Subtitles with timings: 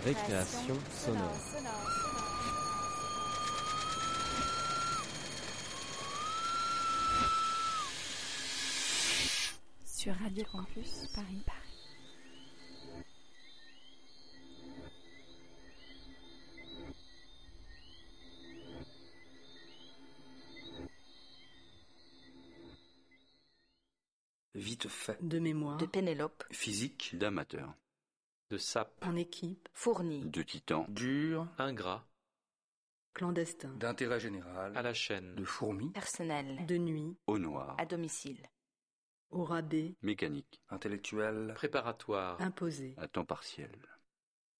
[0.00, 1.36] Récréation sonore.
[9.84, 11.42] Sur Radio Campus Paris.
[11.46, 11.62] Paris.
[24.54, 25.18] Vite fait.
[25.20, 27.10] de mémoire, de Pénélope, Physique.
[27.14, 27.74] D'amateur.
[28.52, 29.02] De sap.
[29.02, 30.84] en équipe, fourni, De titan.
[30.90, 31.48] Dur.
[31.56, 32.06] Ingrat.
[33.14, 34.76] clandestin, D'intérêt général.
[34.76, 35.34] À la chaîne.
[35.36, 35.88] De fourmis.
[35.92, 37.74] personnel, de nuit, Au noir.
[37.78, 38.42] à domicile,
[39.30, 40.60] au rabais, Mécanique.
[40.68, 41.52] Intellectuel.
[41.54, 42.38] Préparatoire.
[42.42, 43.72] imposé, À temps partiel.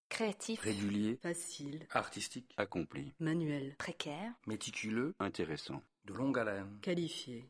[0.09, 1.17] créatif, Régulier.
[1.17, 2.51] facile, Artistique.
[2.57, 3.13] Accompli.
[3.21, 5.15] manuel, précaire, Méticuleux.
[5.19, 5.83] Intéressant.
[6.07, 6.79] De longue haleine.
[6.81, 7.47] qualifié,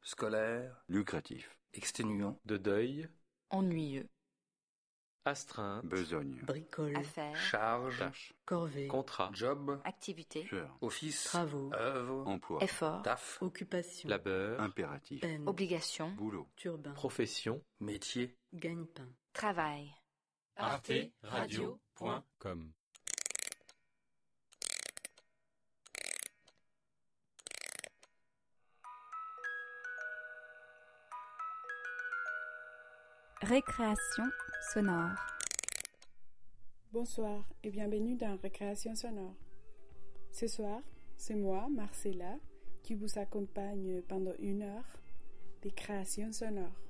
[0.00, 0.82] Scolaire.
[0.88, 1.58] Lucratif.
[1.74, 2.40] Exténuant.
[2.46, 3.06] De deuil.
[3.50, 4.08] ennuyeux,
[5.24, 5.84] Astreinte.
[5.84, 6.38] Besogne.
[6.44, 7.98] bricole, affaire, Charge.
[7.98, 8.32] Tâche.
[8.46, 9.30] corvée, Contrat.
[9.34, 9.80] Job.
[9.84, 10.76] activité, Fleur.
[10.80, 11.24] Office.
[11.24, 12.26] travaux, Œuvre.
[12.26, 12.62] Emploi.
[12.62, 13.38] effort, Taf.
[13.42, 14.58] occupation, Labeur.
[14.60, 15.20] Impératif.
[15.20, 16.48] peine, obligation, Boulot.
[16.56, 17.62] turbin, Profession.
[17.80, 18.36] Métier.
[18.54, 19.08] gagne-pain.
[19.32, 19.92] travail.
[20.56, 22.72] arteradio.com
[33.42, 34.24] Récréation
[34.70, 35.16] sonore.
[36.92, 39.34] Bonsoir et bienvenue dans Récréation sonore.
[40.30, 40.82] Ce soir,
[41.16, 42.36] c'est moi, Marcella,
[42.82, 45.00] qui vous accompagne pendant une heure
[45.62, 46.82] des créations sonores.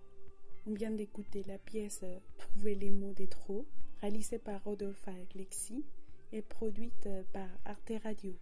[0.67, 2.05] On vient d'écouter la pièce
[2.37, 3.65] Trouver les mots des trop,
[4.01, 5.85] réalisée par Rodolphe Lexi
[6.33, 8.35] et produite par Arte Radio.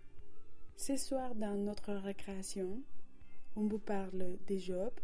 [0.76, 2.82] Ce soir, dans notre récréation,
[3.54, 4.98] on vous parle des jobs,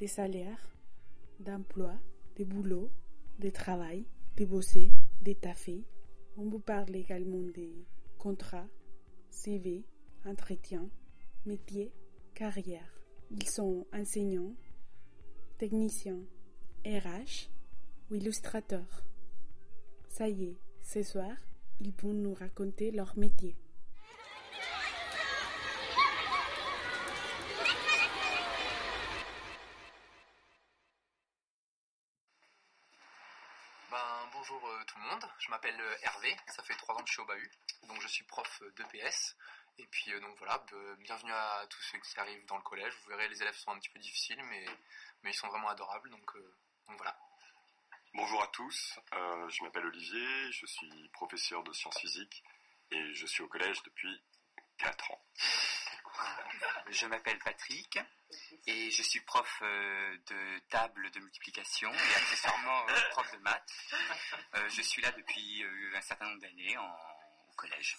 [0.00, 0.70] des salaires,
[1.40, 1.94] d'emploi,
[2.36, 2.90] des boulots,
[3.38, 5.84] des travail, des bosser, des taffés.
[6.36, 7.86] On vous parle également des
[8.18, 8.68] contrats,
[9.30, 9.84] CV,
[10.24, 10.88] entretiens,
[11.46, 11.92] métiers,
[12.34, 13.00] carrière.
[13.30, 14.54] Ils sont enseignants,
[15.58, 16.20] techniciens,
[16.84, 17.48] RH
[18.10, 19.04] ou illustrateurs.
[20.08, 21.32] Ça y est, ce soir,
[21.80, 23.56] ils vont nous raconter leur métier.
[33.90, 33.98] Ben,
[34.32, 37.22] bonjour euh, tout le monde, je euh, Hervé, ça fait trois ans que je suis
[37.22, 37.50] au Bahut,
[37.84, 39.36] donc je suis prof euh, d'EPS.
[39.78, 40.64] Et puis euh, donc voilà,
[40.98, 42.92] bienvenue à tous ceux qui arrivent dans le collège.
[43.02, 44.64] Vous verrez, les élèves sont un petit peu difficiles, mais,
[45.22, 46.32] mais ils sont vraiment adorables, donc,
[46.88, 47.16] voilà.
[48.14, 52.42] Bonjour à tous, je m'appelle Olivier, je suis professeur de sciences physiques
[52.90, 54.20] et je suis au collège depuis
[54.78, 55.24] 4 ans.
[56.90, 57.98] Je m'appelle Patrick
[58.66, 63.62] et je suis prof euh, de table de multiplication et accessoirement euh, prof de maths.
[64.56, 67.96] Euh, je suis là depuis euh, un certain nombre d'années au collège.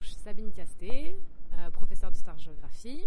[0.00, 1.16] Je suis Sabine Casté,
[1.54, 3.06] euh, professeure d'histoire-géographie.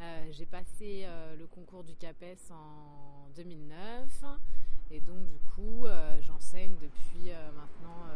[0.00, 4.08] Euh, J'ai passé euh, le concours du CAPES en 2009
[4.92, 8.06] et donc du coup euh, j'enseigne depuis euh, maintenant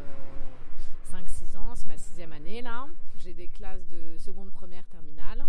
[1.15, 2.89] 5-6 ans, c'est ma sixième année là.
[3.19, 5.45] J'ai des classes de seconde, première, terminale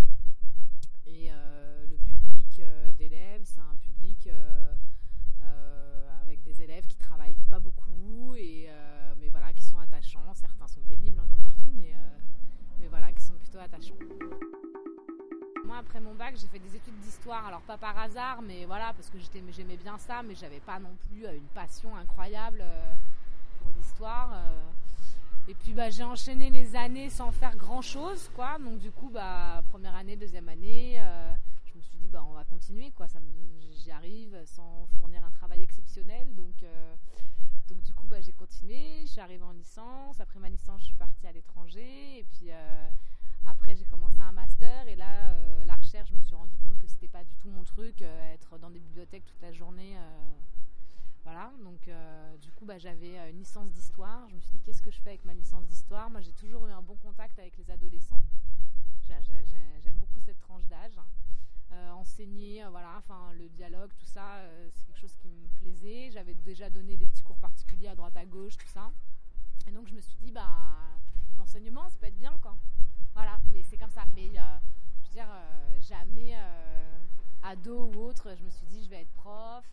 [1.07, 4.75] et euh, le public euh, d'élèves c'est un public euh,
[6.21, 8.69] avec des élèves qui travaillent pas beaucoup et
[9.19, 10.31] mais voilà qui sont attachants.
[10.35, 11.95] Certains sont pénibles hein, comme partout mais
[12.79, 13.95] mais voilà, qui sont plutôt attachants.
[15.65, 18.93] Moi, après mon bac, j'ai fait des études d'histoire, alors pas par hasard, mais voilà,
[18.93, 22.63] parce que j'aimais bien ça, mais j'avais pas non plus une passion incroyable
[23.59, 24.29] pour l'histoire.
[25.47, 28.57] Et puis bah, j'ai enchaîné les années sans faire grand chose, quoi.
[28.57, 31.33] Donc du coup, bah, première année, deuxième année, euh,
[31.65, 33.05] je me suis dit, bah, on va continuer, quoi.
[33.83, 36.63] J'y arrive sans fournir un travail exceptionnel, donc.
[36.63, 36.95] euh,
[37.67, 40.19] donc du coup, bah, j'ai continué, je suis arrivée en licence.
[40.19, 42.19] Après ma licence, je suis partie à l'étranger.
[42.19, 42.89] Et puis euh,
[43.47, 44.87] après, j'ai commencé un master.
[44.87, 45.33] Et là,
[45.65, 48.01] la recherche, je me suis rendu compte que c'était pas du tout mon truc,
[48.33, 49.95] être dans des bibliothèques toute la journée.
[51.25, 54.29] Voilà, donc euh, du coup, bah, j'avais euh, une licence d'histoire.
[54.29, 56.09] Je me suis dit, qu'est-ce que je fais avec ma licence d'histoire?
[56.09, 58.21] Moi, j'ai toujours eu un bon contact avec les adolescents.
[59.07, 60.97] J'ai- j'ai- j'ai- J'aime beaucoup cette tranche d'âge.
[61.71, 64.39] Euh, enseigner, voilà, enfin le dialogue, tout ça,
[64.71, 66.09] c'est quelque chose qui me plaisait.
[66.11, 68.91] J'avais déjà donné des petits cours particuliers à droite à gauche, tout ça.
[69.67, 70.47] Et donc je me suis dit, bah
[71.37, 72.55] l'enseignement, ça peut être bien, quoi.
[73.13, 74.05] Voilà, mais c'est comme ça.
[74.15, 75.27] Mais je veux dire,
[75.81, 76.35] jamais
[77.43, 79.65] ado ou autre, je me suis dit, je vais être prof.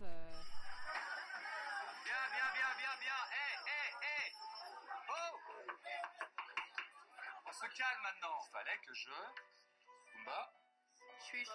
[7.53, 8.33] On se calme maintenant.
[8.47, 9.11] Il fallait que je...
[10.09, 10.53] Kumba
[11.29, 11.47] Fus.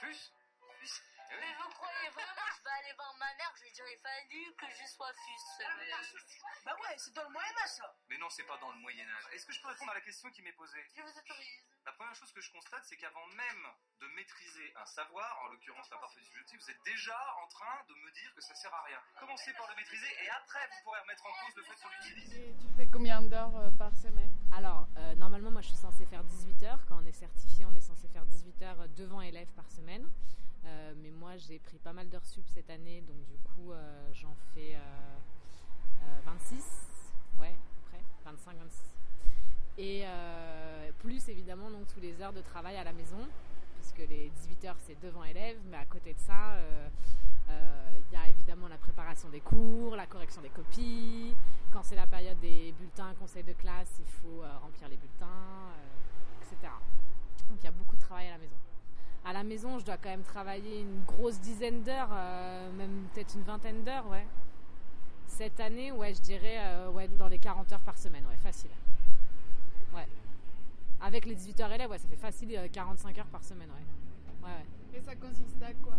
[0.00, 0.32] Fus
[0.78, 3.52] Fus Mais vous croyez vraiment que je vais aller voir ma mère?
[3.56, 5.46] Je lui dire il fallu que je sois fils.
[6.62, 7.96] Bah ouais, c'est dans le Moyen-Âge ça.
[8.10, 9.24] Mais non, c'est pas dans le Moyen-Âge.
[9.32, 10.84] Est-ce que je peux répondre à la question qui m'est posée?
[10.94, 11.64] Je vous autorise.
[11.86, 13.66] La première chose que je constate, c'est qu'avant même
[14.00, 17.94] de maîtriser un savoir, en l'occurrence la partie subjective, vous êtes déjà en train de
[17.94, 19.00] me dire que ça sert à rien.
[19.20, 22.34] Commencez par le maîtriser et après vous pourrez remettre en cause le fait qu'on l'utilise.
[22.34, 24.34] Et tu fais combien d'heures euh, par semaine?
[24.56, 26.78] Alors, euh, normalement, moi je suis censée faire 18 heures.
[26.88, 30.06] Quand on est certifié, on est censé faire 18 heures devant élèves par semaine.
[30.64, 34.08] Euh, mais moi j'ai pris pas mal d'heures sup cette année, donc du coup euh,
[34.14, 34.78] j'en fais euh,
[36.02, 36.64] euh, 26,
[37.38, 37.54] ouais,
[37.84, 38.82] après, 25, 26.
[39.78, 43.28] Et euh, plus évidemment donc tous les heures de travail à la maison,
[43.76, 46.88] puisque les 18 heures c'est devant élèves, mais à côté de ça, euh,
[47.50, 51.34] euh, il y a évidemment la préparation des cours, la correction des copies.
[51.82, 56.42] C'est la période des bulletins, conseil de classe, il faut euh, remplir les bulletins, euh,
[56.42, 56.72] etc.
[57.48, 58.56] Donc il y a beaucoup de travail à la maison.
[59.24, 63.34] À la maison, je dois quand même travailler une grosse dizaine d'heures, euh, même peut-être
[63.34, 64.26] une vingtaine d'heures, ouais.
[65.26, 68.70] Cette année, ouais, je dirais ouais, dans les 40 heures par semaine, ouais, facile.
[69.94, 70.06] Ouais.
[71.00, 74.48] Avec les 18 heures élèves, ouais, ça fait facile euh, 45 heures par semaine, ouais.
[74.48, 74.98] Ouais, ouais.
[74.98, 75.96] Et ça consiste à quoi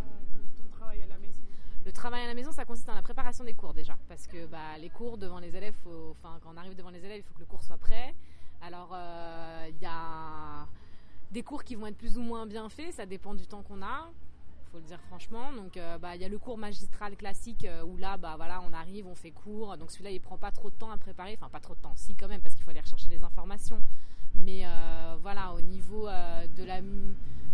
[0.57, 1.46] ton travail à la maison?
[1.87, 4.45] Le travail à la maison, ça consiste dans la préparation des cours déjà, parce que
[4.47, 5.73] bah, les cours devant les élèves,
[6.11, 8.13] enfin quand on arrive devant les élèves, il faut que le cours soit prêt.
[8.61, 10.67] Alors euh, il y a
[11.31, 13.81] des cours qui vont être plus ou moins bien faits, ça dépend du temps qu'on
[13.81, 14.09] a,
[14.69, 15.53] faut le dire franchement.
[15.53, 18.61] Donc euh, bah, il y a le cours magistral classique euh, où là, bah voilà,
[18.69, 19.77] on arrive, on fait cours.
[19.77, 21.93] Donc celui-là, il prend pas trop de temps à préparer, enfin pas trop de temps,
[21.95, 23.81] si quand même, parce qu'il faut aller rechercher les informations.
[24.35, 24.65] Mais
[25.21, 26.81] voilà, au niveau de la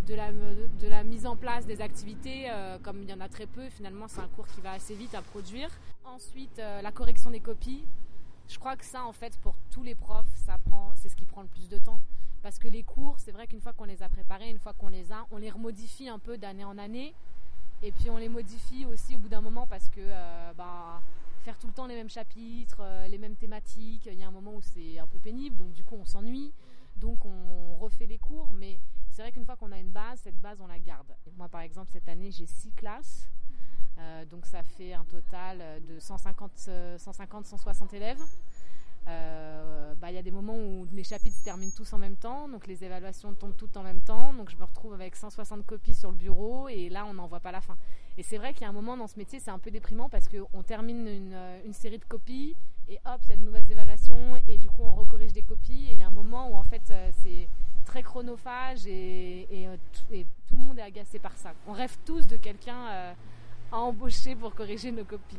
[0.08, 3.30] de la, de la mise en place des activités, euh, comme il y en a
[3.30, 5.70] très peu, finalement c'est un cours qui va assez vite à produire.
[6.06, 7.84] Ensuite, euh, la correction des copies.
[8.50, 10.26] Je crois que ça, en fait, pour tous les profs,
[10.96, 12.00] c'est ce qui prend le plus de temps.
[12.42, 14.90] Parce que les cours, c'est vrai qu'une fois qu'on les a préparés, une fois qu'on
[14.90, 17.14] les a, on les remodifie un peu d'année en année.
[17.82, 20.02] Et puis on les modifie aussi au bout d'un moment parce que
[20.58, 21.02] bah,
[21.44, 24.56] faire tout le temps les mêmes chapitres, les mêmes thématiques, il y a un moment
[24.56, 26.52] où c'est un peu pénible, donc du coup on s'ennuie.
[26.98, 28.78] Donc on refait les cours, mais
[29.14, 31.08] c'est vrai qu'une fois qu'on a une base, cette base on la garde.
[31.38, 33.30] Moi par exemple cette année j'ai six classes,
[34.00, 38.22] euh, donc ça fait un total de 150, euh, 150 160 élèves.
[39.08, 42.16] Euh, bah, Il y a des moments où les chapitres se terminent tous en même
[42.16, 45.66] temps, donc les évaluations tombent toutes en même temps, donc je me retrouve avec 160
[45.66, 47.78] copies sur le bureau et là on n'en voit pas la fin.
[48.18, 50.08] Et c'est vrai qu'il y a un moment dans ce métier, c'est un peu déprimant
[50.10, 52.56] parce qu'on termine une, euh, série de copies
[52.88, 55.88] et hop, il y a de nouvelles évaluations et du coup on recorrige des copies
[55.90, 57.50] et il y a un moment où en fait euh, c'est
[57.84, 61.54] très chronophage euh, tout- et tout le monde est agacé par ça.
[61.68, 63.14] On rêve tous de quelqu'un euh,
[63.72, 65.38] à embaucher pour corriger nos copies.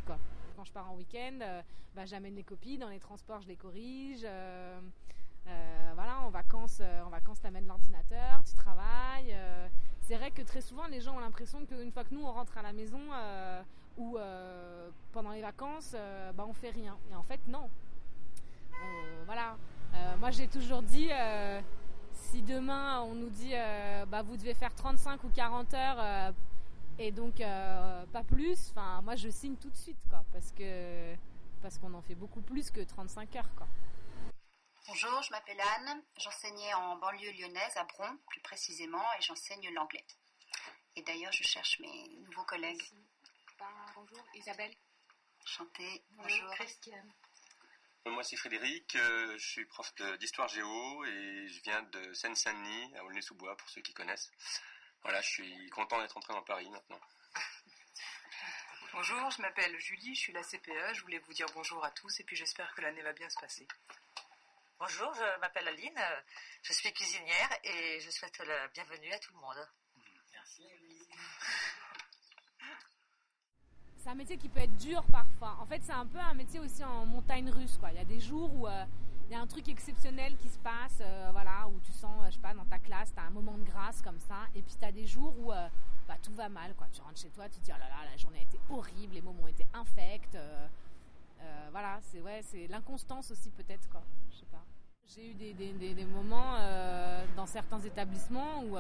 [0.57, 1.63] Quand je pars en week-end, euh,
[1.95, 4.23] bah, j'amène les copies, dans les transports je les corrige.
[4.25, 4.81] euh,
[5.95, 9.37] voilà, en vacances, en vacances, l'ordinateur, tu travailles.
[10.01, 12.57] c'est vrai que très souvent, les gens ont l'impression qu'une fois que nous on rentre
[12.59, 12.99] à la maison
[13.99, 14.17] ou
[15.13, 15.95] pendant les vacances,
[16.35, 16.97] bah, on fait rien.
[17.11, 17.69] Et en fait, non.
[18.73, 19.57] On- voilà.
[20.19, 21.09] Moi, j'ai toujours dit,
[22.31, 26.33] si demain on nous dit, euh, bah, vous devez faire 35 ou 40 heures euh,
[26.99, 31.15] et donc euh, pas plus, enfin, moi je signe tout de suite, quoi, parce que
[31.63, 33.67] parce qu'on en fait beaucoup plus que 35 heures, quoi.
[34.87, 36.03] Bonjour, je m'appelle Anne.
[36.19, 40.05] J'enseignais en banlieue lyonnaise, à Bron plus précisément, et j'enseigne l'anglais.
[40.97, 42.83] Et d'ailleurs, je cherche mes nouveaux collègues.
[43.95, 44.75] bonjour, Isabelle.
[45.43, 46.05] Enchantée.
[46.11, 46.51] Bonjour.
[46.51, 47.11] Christiane.
[48.07, 53.05] Moi, c'est Frédéric, euh, je suis prof d'histoire géo et je viens de Seine-Saint-Denis, à
[53.05, 54.31] Aulnay-sous-Bois, pour ceux qui connaissent.
[55.03, 57.01] Voilà, je suis content d'être entré dans Paris maintenant.
[58.93, 60.93] Bonjour, je m'appelle Julie, je suis la CPE.
[60.93, 63.41] Je voulais vous dire bonjour à tous et puis j'espère que l'année va bien se
[63.41, 63.67] passer.
[64.79, 66.01] Bonjour, je m'appelle Aline,
[66.63, 69.69] je suis cuisinière et je souhaite la bienvenue à tout le monde.
[70.33, 70.63] Merci.
[74.05, 75.57] C'est un métier qui peut être dur parfois.
[75.63, 77.79] En fait, c'est un peu un métier aussi en montagne russe.
[77.79, 77.89] Quoi.
[77.91, 78.85] Il y a des jours où euh,
[79.31, 82.27] il y a un truc exceptionnel qui se passe, euh, voilà, où tu sens, euh,
[82.27, 84.41] je sais pas, dans ta classe, tu as un moment de grâce comme ça.
[84.55, 86.75] Et puis tu as des jours où bah, tout va mal.
[86.75, 86.87] Quoi.
[86.93, 89.15] Tu rentres chez toi, tu te dis, oh là là, la journée a été horrible,
[89.15, 90.37] les moments ont été infects.
[91.73, 93.89] voilà, c'est ouais, l'inconstance aussi peut-être.
[94.31, 94.63] Je sais pas.
[95.15, 96.59] J'ai eu des, des- moments
[97.37, 98.77] dans certains établissements où,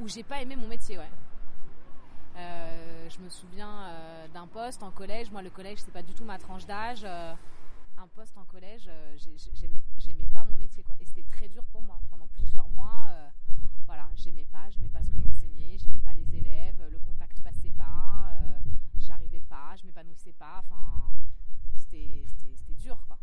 [0.00, 0.98] où j'ai pas aimé mon métier.
[0.98, 1.08] Ouais.
[2.36, 5.30] Euh, je me souviens euh, d'un poste en collège.
[5.30, 7.02] Moi, le collège, c'est pas du tout ma tranche d'âge.
[7.04, 7.34] Euh,
[7.96, 10.94] un poste en collège, j'ai- j'aimais j'aimais pas mon métier, quoi.
[11.00, 12.00] Et c'était très dur pour moi.
[12.10, 13.08] Pendant plusieurs mois,
[13.86, 17.70] voilà, j'aimais pas, j'aimais pas ce que j'enseignais, j'aimais pas les élèves, le contact passait
[17.78, 18.32] pas,
[18.98, 20.58] j'y arrivais pas, je m'épanouissais pas.
[20.58, 21.14] Enfin,
[21.76, 22.24] c'était
[22.74, 23.18] dur, quoi.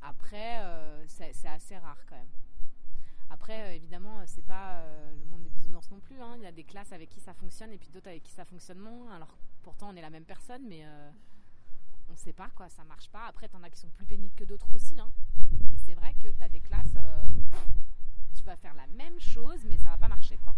[0.00, 0.60] Après,
[1.06, 2.26] c'est assez rare quand même.
[3.32, 6.20] Après, euh, évidemment, euh, c'est pas euh, le monde des bisounours non plus.
[6.20, 6.34] hein.
[6.36, 8.44] Il y a des classes avec qui ça fonctionne et puis d'autres avec qui ça
[8.44, 9.10] fonctionne moins.
[9.16, 11.10] Alors pourtant on est la même personne, mais euh,
[12.10, 13.24] on sait pas quoi, ça marche pas.
[13.26, 15.00] Après, t'en as qui sont plus pénibles que d'autres aussi.
[15.00, 15.10] Hein.
[15.70, 16.96] Mais c'est vrai que t'as des classes,
[18.36, 20.54] tu vas faire la même chose, mais ça va pas marcher quoi.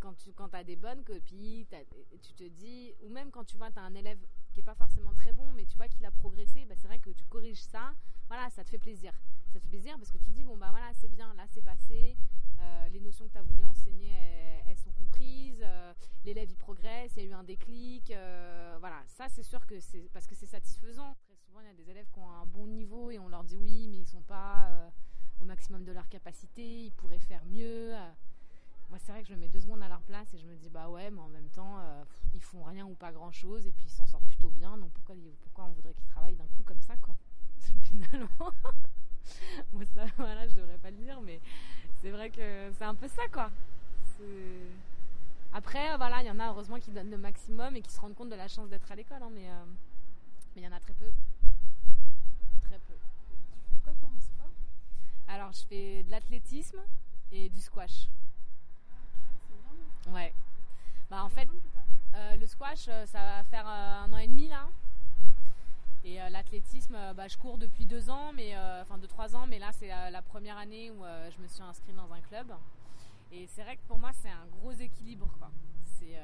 [0.00, 1.66] Quand tu quand as des bonnes copies,
[2.22, 4.18] tu te dis, ou même quand tu vois t'as un élève
[4.52, 6.98] qui est pas forcément très bon, mais tu vois qu'il a progressé, bah, c'est vrai
[6.98, 7.92] que tu corriges ça.
[8.28, 9.12] Voilà, ça te fait plaisir.
[9.52, 11.44] Ça te fait plaisir parce que tu te dis bon bah voilà c'est bien, là
[11.48, 12.16] c'est passé,
[12.58, 14.10] euh, les notions que tu as voulu enseigner
[14.66, 19.02] elles, sont comprises, euh, l'élève il progresse, il y a eu un déclic, euh, voilà
[19.06, 21.16] ça c'est sûr que c'est parce que c'est satisfaisant.
[21.24, 23.44] Très souvent il y a des élèves qui ont un bon niveau et on leur
[23.44, 24.90] dit oui mais ils sont pas
[25.40, 27.94] au maximum de leur capacité, ils pourraient faire mieux.
[28.90, 30.54] Moi c'est vrai que je me mets deux secondes à leur place et je me
[30.54, 33.66] dis bah ouais mais en même temps euh, ils font rien ou pas grand chose
[33.66, 36.46] et puis ils s'en sortent plutôt bien donc pourquoi pourquoi on voudrait qu'ils travaillent d'un
[36.46, 37.16] coup comme ça quoi?
[37.58, 38.52] Finalement
[39.72, 41.40] Bon, ça, voilà, je devrais pas le dire, mais
[42.00, 43.50] c'est vrai que c'est un peu ça, quoi.
[45.52, 48.14] Après, voilà, il y en a heureusement qui donnent le maximum et qui se rendent
[48.14, 49.64] compte de la chance d'être à l'école, hein, mais euh,
[50.54, 51.10] mais il y en a très peu.
[52.62, 52.94] Très peu.
[53.64, 54.50] Tu fais quoi comme sport?
[55.28, 56.80] Alors, je fais de l'athlétisme
[57.32, 58.08] et du squash.
[60.06, 60.32] Ouais.
[61.10, 61.48] Bah, en fait,
[62.16, 64.68] euh, le squash, euh, ça va faire euh, un an et demi là.
[66.04, 69.72] Et l'athlétisme, bah, je cours depuis deux ans, mais enfin deux trois ans, mais là
[69.72, 72.52] c'est euh, la première année où je me suis inscrite dans un club.
[73.32, 75.50] Et c'est vrai que pour moi c'est un gros équilibre quoi.
[75.84, 76.14] C'est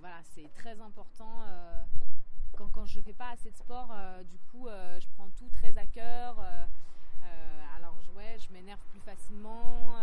[0.00, 1.44] voilà, c'est très important.
[2.56, 3.94] quand, quand je fais pas assez de sport,
[4.28, 4.66] du coup
[4.98, 6.40] je prends tout très à cœur.
[7.76, 9.94] alors ouais, je m'énerve plus facilement.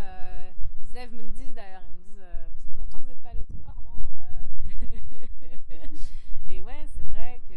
[0.89, 3.09] Les élèves me le disent d'ailleurs, ils me disent euh, ça fait longtemps que vous
[3.09, 5.87] n'êtes pas allé au sport, non Euh,
[6.49, 7.53] Et ouais, c'est vrai que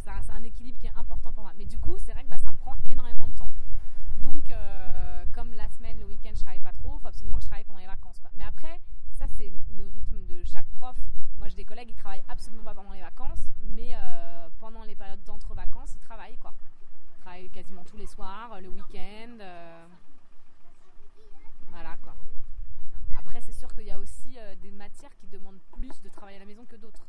[0.00, 1.52] c'est un, équilibre qui est important pour moi.
[1.58, 3.50] Mais du coup, c'est vrai que bah, ça me prend énormément de temps.
[4.22, 7.42] Donc, euh, comme la semaine, le week-end, je travaille pas trop, il faut absolument que
[7.42, 8.22] je travaille pendant les vacances.
[8.34, 8.80] Mais après,
[9.12, 10.96] ça, c'est le rythme de chaque prof.
[11.36, 14.94] Moi, j'ai des collègues qui travaillent absolument pas pendant les vacances, mais euh, pendant les
[14.94, 16.38] périodes d'entre-vacances, ils travaillent.
[16.38, 16.54] Quoi.
[17.16, 19.36] Ils travaillent quasiment tous les soirs, le week-end.
[21.70, 22.14] Voilà, quoi.
[23.18, 26.36] Après, c'est sûr qu'il y a aussi euh, des matières qui demandent plus de travail
[26.36, 27.06] à la maison que d'autres.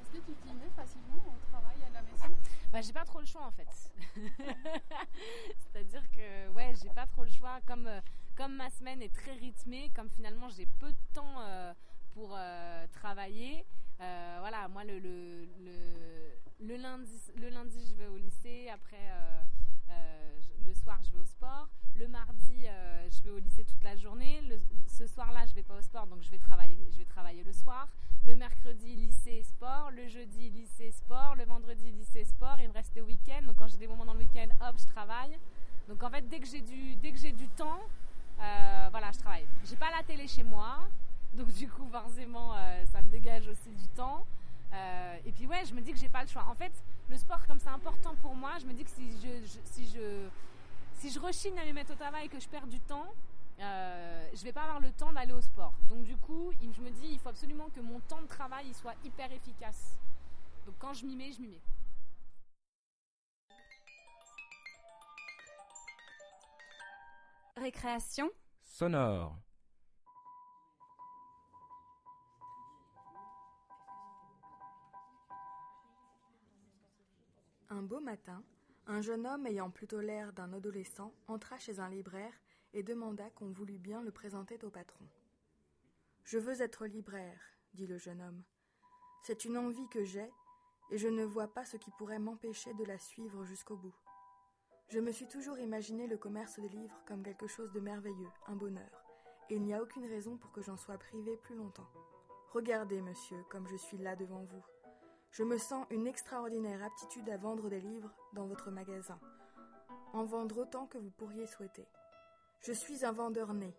[0.00, 2.36] Est-ce que tu t'y mets facilement au travail à la maison?
[2.72, 3.68] Bah, j'ai pas trop le choix en fait.
[5.58, 7.60] C'est-à-dire que ouais, j'ai pas trop le choix.
[7.66, 8.00] Comme, euh,
[8.36, 11.74] comme ma semaine est très rythmée, comme finalement j'ai peu de temps euh,
[12.12, 13.66] pour euh, travailler,
[13.98, 19.42] voilà, moi le, le, le, le lundi, le lundi je vais au lycée, après euh,
[19.90, 23.82] euh, le soir je vais au sport, le mardi euh, je vais au lycée toute
[23.82, 24.42] la journée,
[24.86, 27.52] ce soir-là je vais pas au sport donc je vais travailler, je vais travailler le
[27.52, 27.88] soir,
[28.26, 32.94] le mercredi lycée sport, le jeudi lycée sport, le vendredi lycée sport, il me reste
[32.94, 33.42] le week-end.
[33.46, 35.38] Donc quand j'ai des moments dans le week-end hop je travaille.
[35.88, 37.80] Donc en fait dès que j'ai du, dès que j'ai du temps,
[38.36, 39.46] voilà je travaille.
[39.64, 40.80] J'ai pas la télé chez moi.
[41.32, 42.54] Donc du coup forcément
[42.92, 44.26] ça me dégage aussi du temps.
[44.72, 46.46] Euh, et puis ouais, je me dis que j'ai pas le choix.
[46.48, 46.72] En fait,
[47.08, 49.88] le sport comme c'est important pour moi, je me dis que si je, je- si
[49.88, 50.28] je
[50.94, 53.06] si je rechigne à me mettre au travail et que je perds du temps,
[53.58, 55.72] euh, je vais pas avoir le temps d'aller au sport.
[55.88, 58.74] Donc du coup, je me dis il faut absolument que mon temps de travail il
[58.74, 59.98] soit hyper efficace.
[60.66, 61.60] Donc quand je m'y mets, je m'y mets.
[67.56, 68.30] Récréation
[68.62, 69.36] Sonore.
[77.72, 78.42] Un beau matin,
[78.88, 82.34] un jeune homme ayant plutôt l'air d'un adolescent entra chez un libraire
[82.72, 85.04] et demanda qu'on voulût bien le présenter au patron.
[86.24, 87.40] Je veux être libraire,
[87.74, 88.42] dit le jeune homme.
[89.22, 90.28] C'est une envie que j'ai,
[90.90, 93.94] et je ne vois pas ce qui pourrait m'empêcher de la suivre jusqu'au bout.
[94.88, 98.56] Je me suis toujours imaginé le commerce des livres comme quelque chose de merveilleux, un
[98.56, 99.04] bonheur,
[99.48, 101.88] et il n'y a aucune raison pour que j'en sois privé plus longtemps.
[102.52, 104.64] Regardez, monsieur, comme je suis là devant vous.
[105.32, 109.18] Je me sens une extraordinaire aptitude à vendre des livres dans votre magasin.
[110.12, 111.86] En vendre autant que vous pourriez souhaiter.
[112.62, 113.72] Je suis un vendeur né,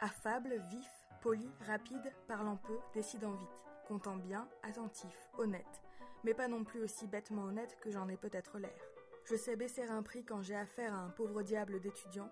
[0.00, 0.90] affable, vif,
[1.22, 5.82] poli, rapide, parlant peu, décidant vite, comptant bien, attentif, honnête,
[6.24, 8.90] mais pas non plus aussi bêtement honnête que j'en ai peut-être l'air.
[9.24, 12.30] Je sais baisser un prix quand j'ai affaire à un pauvre diable d'étudiant,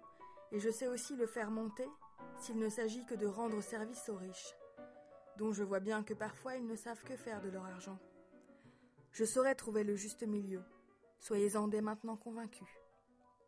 [0.50, 1.88] et je sais aussi le faire monter
[2.38, 4.56] s'il ne s'agit que de rendre service aux riches,
[5.36, 7.98] dont je vois bien que parfois ils ne savent que faire de leur argent.
[9.18, 10.62] Je saurai trouver le juste milieu.
[11.20, 12.68] Soyez-en dès maintenant convaincus.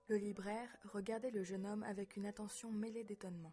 [0.09, 3.53] Le libraire regardait le jeune homme avec une attention mêlée d'étonnement.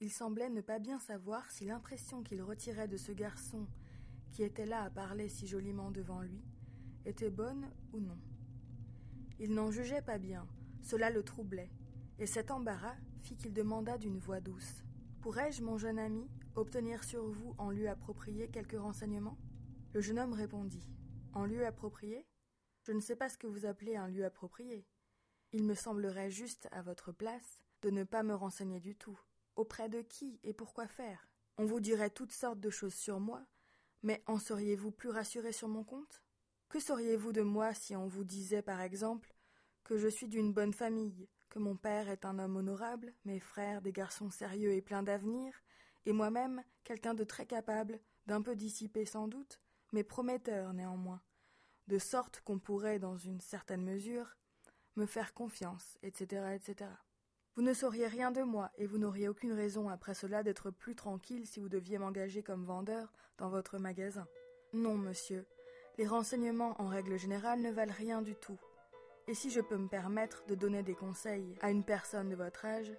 [0.00, 3.68] Il semblait ne pas bien savoir si l'impression qu'il retirait de ce garçon,
[4.32, 6.42] qui était là à parler si joliment devant lui,
[7.04, 8.18] était bonne ou non.
[9.38, 10.44] Il n'en jugeait pas bien,
[10.82, 11.70] Cela le troublait,
[12.18, 14.82] et cet embarras fit qu'il demanda d'une voix douce.
[15.20, 19.38] Pourrais-je, mon jeune ami, obtenir sur vous en lieu approprié quelques renseignements?
[19.94, 20.95] Le jeune homme répondit.
[21.36, 22.26] En lieu approprié?
[22.80, 24.86] Je ne sais pas ce que vous appelez un lieu approprié.
[25.52, 29.20] Il me semblerait juste, à votre place, de ne pas me renseigner du tout.
[29.54, 31.28] Auprès de qui et pourquoi faire?
[31.58, 33.44] On vous dirait toutes sortes de choses sur moi,
[34.02, 36.22] mais en seriez-vous plus rassuré sur mon compte?
[36.70, 39.34] Que sauriez-vous de moi si on vous disait, par exemple,
[39.84, 43.82] que je suis d'une bonne famille, que mon père est un homme honorable, mes frères
[43.82, 45.52] des garçons sérieux et pleins d'avenir,
[46.06, 49.60] et moi-même quelqu'un de très capable, d'un peu dissipé sans doute,
[49.92, 51.22] mais prometteur néanmoins,
[51.86, 54.36] de sorte qu'on pourrait, dans une certaine mesure,
[54.96, 56.90] me faire confiance, etc., etc.
[57.54, 60.94] Vous ne sauriez rien de moi, et vous n'auriez aucune raison après cela d'être plus
[60.94, 64.26] tranquille si vous deviez m'engager comme vendeur dans votre magasin.
[64.72, 65.46] Non, monsieur,
[65.98, 68.58] les renseignements en règle générale ne valent rien du tout.
[69.28, 72.64] Et si je peux me permettre de donner des conseils à une personne de votre
[72.64, 72.92] âge,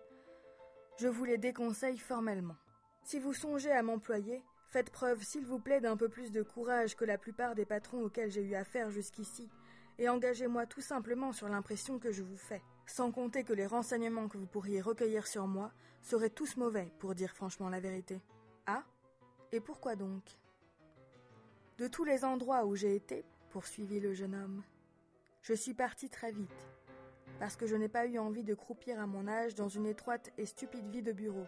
[0.97, 2.57] je vous les déconseille formellement.
[3.03, 6.95] Si vous songez à m'employer, faites preuve, s'il vous plaît, d'un peu plus de courage
[6.95, 9.49] que la plupart des patrons auxquels j'ai eu affaire jusqu'ici,
[9.97, 14.27] et engagez-moi tout simplement sur l'impression que je vous fais, sans compter que les renseignements
[14.27, 15.71] que vous pourriez recueillir sur moi
[16.01, 18.21] seraient tous mauvais, pour dire franchement la vérité.
[18.65, 18.83] Ah
[19.51, 20.23] Et pourquoi donc?
[21.77, 24.63] De tous les endroits où j'ai été, poursuivit le jeune homme,
[25.41, 26.67] je suis parti très vite,
[27.39, 30.31] parce que je n'ai pas eu envie de croupir à mon âge dans une étroite
[30.37, 31.45] et stupide vie de bureau,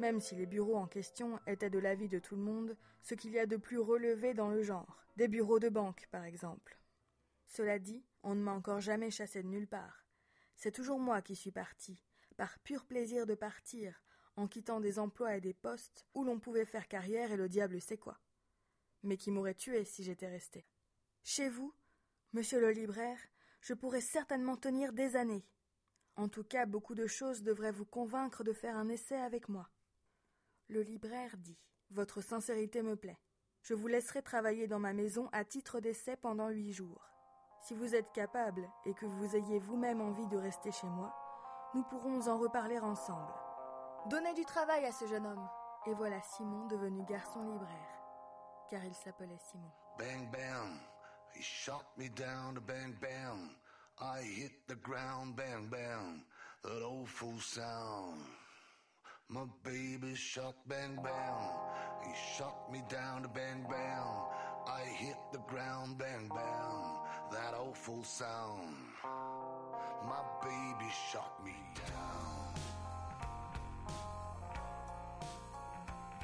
[0.00, 3.32] même si les bureaux en question étaient de l'avis de tout le monde ce qu'il
[3.32, 6.78] y a de plus relevé dans le genre, des bureaux de banque par exemple.
[7.46, 10.06] Cela dit, on ne m'a encore jamais chassé de nulle part.
[10.56, 12.02] C'est toujours moi qui suis parti,
[12.36, 14.02] par pur plaisir de partir,
[14.36, 17.80] en quittant des emplois et des postes où l'on pouvait faire carrière et le diable
[17.80, 18.18] sait quoi.
[19.02, 20.66] Mais qui m'aurait tué si j'étais resté.
[21.22, 21.74] Chez vous,
[22.32, 23.18] monsieur le libraire,
[23.60, 25.46] je pourrais certainement tenir des années.
[26.16, 29.70] En tout cas, beaucoup de choses devraient vous convaincre de faire un essai avec moi.
[30.70, 31.58] Le libraire dit.
[31.90, 33.18] Votre sincérité me plaît.
[33.62, 37.10] Je vous laisserai travailler dans ma maison à titre d'essai pendant huit jours.
[37.66, 41.12] Si vous êtes capable et que vous ayez vous-même envie de rester chez moi,
[41.74, 43.34] nous pourrons en reparler ensemble.
[44.08, 45.48] Donnez du travail à ce jeune homme.
[45.86, 48.02] Et voilà Simon devenu garçon libraire,
[48.68, 49.72] car il s'appelait Simon.
[49.98, 50.78] Bang bang,
[51.34, 53.56] he shot me down bang bang.
[53.98, 56.22] I hit the ground, bang bang,
[56.62, 58.20] that awful sound.
[59.32, 61.42] My baby shot bang bang,
[62.02, 64.08] he shot me down to bang bang.
[64.66, 68.74] I hit the ground, bang bang, that awful sound.
[70.02, 72.54] My baby shot me down.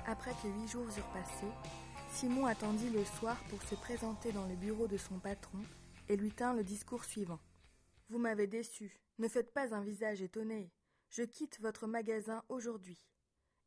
[0.08, 1.46] Après que huit jours eurent passé,
[2.10, 5.62] Simon attendit le soir pour se présenter dans le bureau de son patron
[6.08, 7.38] et lui tint le discours suivant.
[8.08, 9.00] Vous m'avez déçu.
[9.20, 10.72] Ne faites pas un visage étonné.
[11.16, 13.02] Je quitte votre magasin aujourd'hui.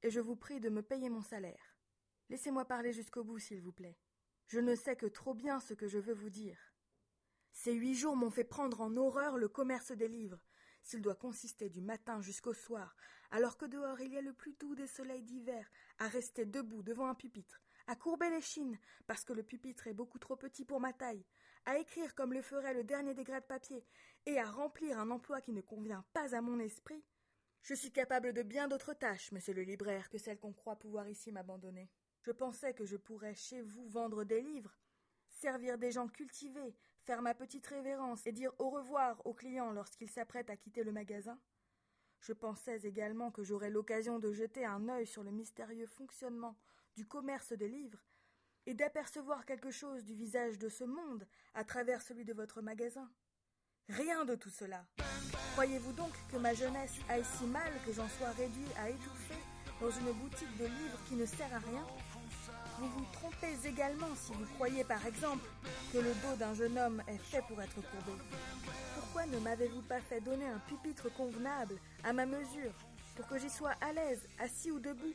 [0.04, 1.80] Et je vous prie de me payer mon salaire.
[2.30, 3.98] Laissez-moi parler jusqu'au bout, s'il vous plaît.
[4.46, 6.60] Je ne sais que trop bien ce que je veux vous dire.
[7.52, 10.44] Ces huit jours m'ont fait prendre en horreur le commerce des livres,
[10.84, 12.96] s'il doit consister du matin jusqu'au soir,
[13.32, 16.84] alors que dehors il y a le plus doux des soleils d'hiver, à rester debout
[16.84, 20.66] devant un pupitre, à courber les chines, parce que le pupitre est beaucoup trop petit
[20.66, 21.26] pour ma taille,
[21.66, 23.88] à écrire comme le ferait le dernier des de papier,
[24.28, 27.04] et à remplir un emploi qui ne convient pas à mon esprit,
[27.62, 31.08] je suis capable de bien d'autres tâches, monsieur le libraire, que celles qu'on croit pouvoir
[31.08, 31.89] ici m'abandonner.
[32.22, 34.78] Je pensais que je pourrais chez vous vendre des livres,
[35.30, 40.10] servir des gens cultivés, faire ma petite révérence et dire au revoir aux clients lorsqu'ils
[40.10, 41.39] s'apprêtent à quitter le magasin.
[42.19, 46.58] Je pensais également que j'aurais l'occasion de jeter un œil sur le mystérieux fonctionnement
[46.95, 48.04] du commerce des livres
[48.65, 53.10] et d'apercevoir quelque chose du visage de ce monde à travers celui de votre magasin.
[53.89, 54.84] Rien de tout cela.
[55.54, 59.34] Croyez-vous donc que ma jeunesse aille si mal que j'en sois réduit à étouffer
[59.82, 61.84] dans une boutique de livres qui ne sert à rien?
[62.78, 65.49] Vous vous trompez également si vous croyez par exemple
[65.91, 68.21] que le dos d'un jeune homme est fait pour être courbé.
[68.95, 72.71] Pourquoi ne m'avez-vous pas fait donner un pupitre convenable, à ma mesure,
[73.15, 75.13] pour que j'y sois à l'aise, assis ou debout?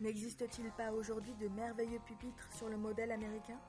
[0.00, 3.60] N'existe-t-il pas aujourd'hui de merveilleux pupitres sur le modèle américain?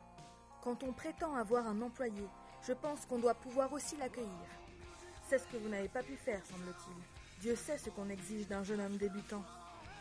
[0.63, 2.23] Quand on prétend avoir un employé,
[2.65, 4.49] je pense qu'on doit pouvoir aussi l'accueillir.
[5.29, 7.41] C'est ce que vous n'avez pas pu faire, semble-t-il.
[7.41, 9.43] Dieu sait ce qu'on exige d'un jeune homme débutant.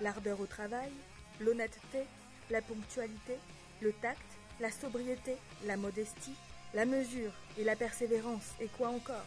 [0.01, 0.93] L'ardeur au travail,
[1.41, 2.07] l'honnêteté,
[2.51, 3.39] la ponctualité,
[3.81, 4.23] le tact,
[4.61, 6.37] la sobriété, la modestie,
[6.75, 9.27] la mesure et la persévérance, et quoi encore?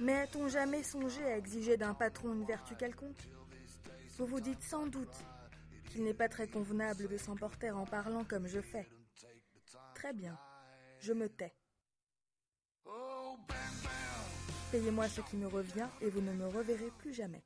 [0.00, 3.28] Mais a-t-on jamais songé à exiger d'un patron une vertu quelconque?
[4.18, 5.24] Vous vous dites sans doute
[5.90, 8.88] qu'il n'est pas très convenable de s'emporter en parlant comme je fais.
[9.94, 10.38] Très bien,
[11.00, 11.54] je me tais.
[14.70, 17.44] Payez-moi ce qui me revient et vous ne me reverrez plus jamais.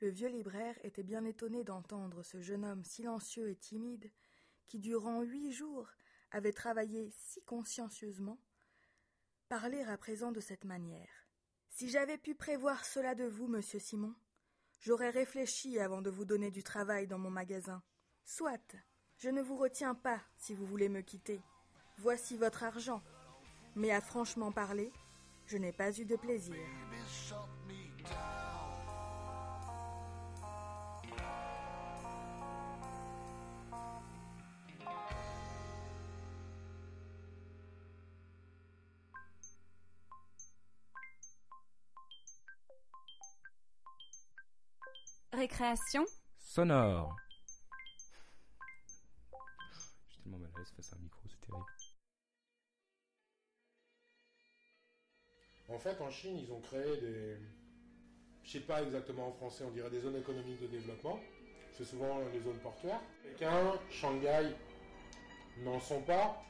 [0.00, 4.10] Le vieux libraire était bien étonné d'entendre ce jeune homme silencieux et timide,
[4.66, 5.88] qui durant huit jours
[6.32, 8.38] avait travaillé si consciencieusement,
[9.48, 11.28] parler à présent de cette manière.
[11.70, 14.14] Si j'avais pu prévoir cela de vous, monsieur Simon,
[14.80, 17.82] j'aurais réfléchi avant de vous donner du travail dans mon magasin.
[18.24, 18.74] Soit,
[19.18, 21.40] je ne vous retiens pas si vous voulez me quitter.
[21.98, 23.02] Voici votre argent.
[23.76, 24.92] Mais à franchement parler,
[25.46, 26.54] je n'ai pas eu de plaisir.
[45.32, 46.04] Récréation
[46.38, 47.16] sonore.
[55.84, 57.36] Fait, en Chine, ils ont créé des.
[58.42, 61.18] Je sais pas exactement en français, on dirait des zones économiques de développement.
[61.72, 63.00] C'est souvent les zones portuaires.
[63.22, 64.54] Pékin, Shanghai
[65.62, 66.42] n'en sont pas,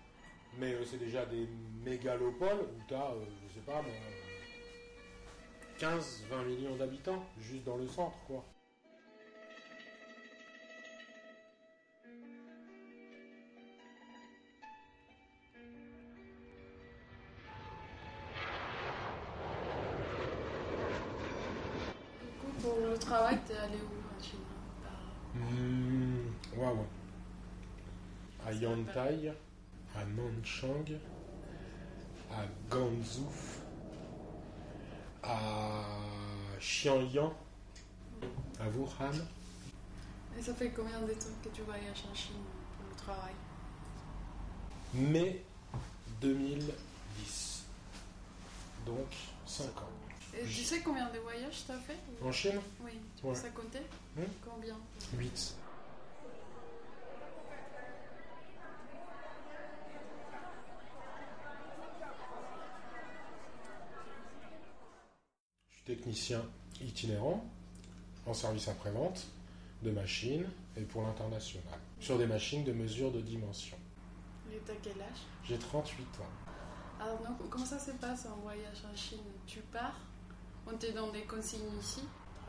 [0.59, 1.49] mais euh, c'est déjà des
[1.85, 3.15] mégalopoles où tu as,
[3.49, 3.93] je sais pas moi,
[5.79, 8.45] 15-20 millions d'habitants, juste dans le centre, quoi.
[28.61, 29.33] Yantai,
[29.95, 30.85] à Nanchang,
[32.33, 33.29] à Ganzhou,
[35.23, 35.83] à
[36.61, 37.33] Xiangyang,
[38.61, 39.13] à Wuhan.
[40.39, 42.35] Et ça fait combien de temps que tu voyages en Chine
[42.79, 43.33] pour le travail?
[44.95, 45.45] Mai
[46.21, 47.65] 2010.
[48.87, 49.07] Donc
[49.47, 49.89] 5 ans.
[50.37, 51.99] Et tu sais combien de voyages t'as fait?
[52.23, 52.61] En Chine?
[52.81, 53.33] Oui, tu Ouais.
[53.33, 53.79] peux ça compter
[54.17, 54.23] Hmm?
[54.45, 54.77] Combien?
[55.17, 55.55] 8.
[66.05, 66.43] Technicien
[66.83, 67.43] itinérant
[68.27, 69.27] en service après-vente
[69.83, 71.79] de machines et pour l'international.
[71.99, 73.77] Sur des machines de mesure de dimension.
[74.53, 75.23] Et t'as quel âge?
[75.45, 77.03] J'ai 38 ans.
[77.03, 79.19] Alors, non, comment ça se passe un voyage en Chine?
[79.47, 79.99] Tu pars?
[80.67, 82.03] On t'est dans des consignes ici?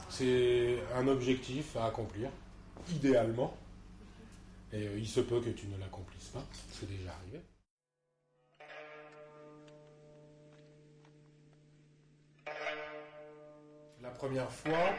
[0.10, 2.30] C'est un objectif à accomplir,
[2.90, 3.56] idéalement.
[4.74, 7.42] Et euh, il se peut que tu ne l'accomplisses pas, c'est déjà arrivé.
[14.26, 14.90] Première fois,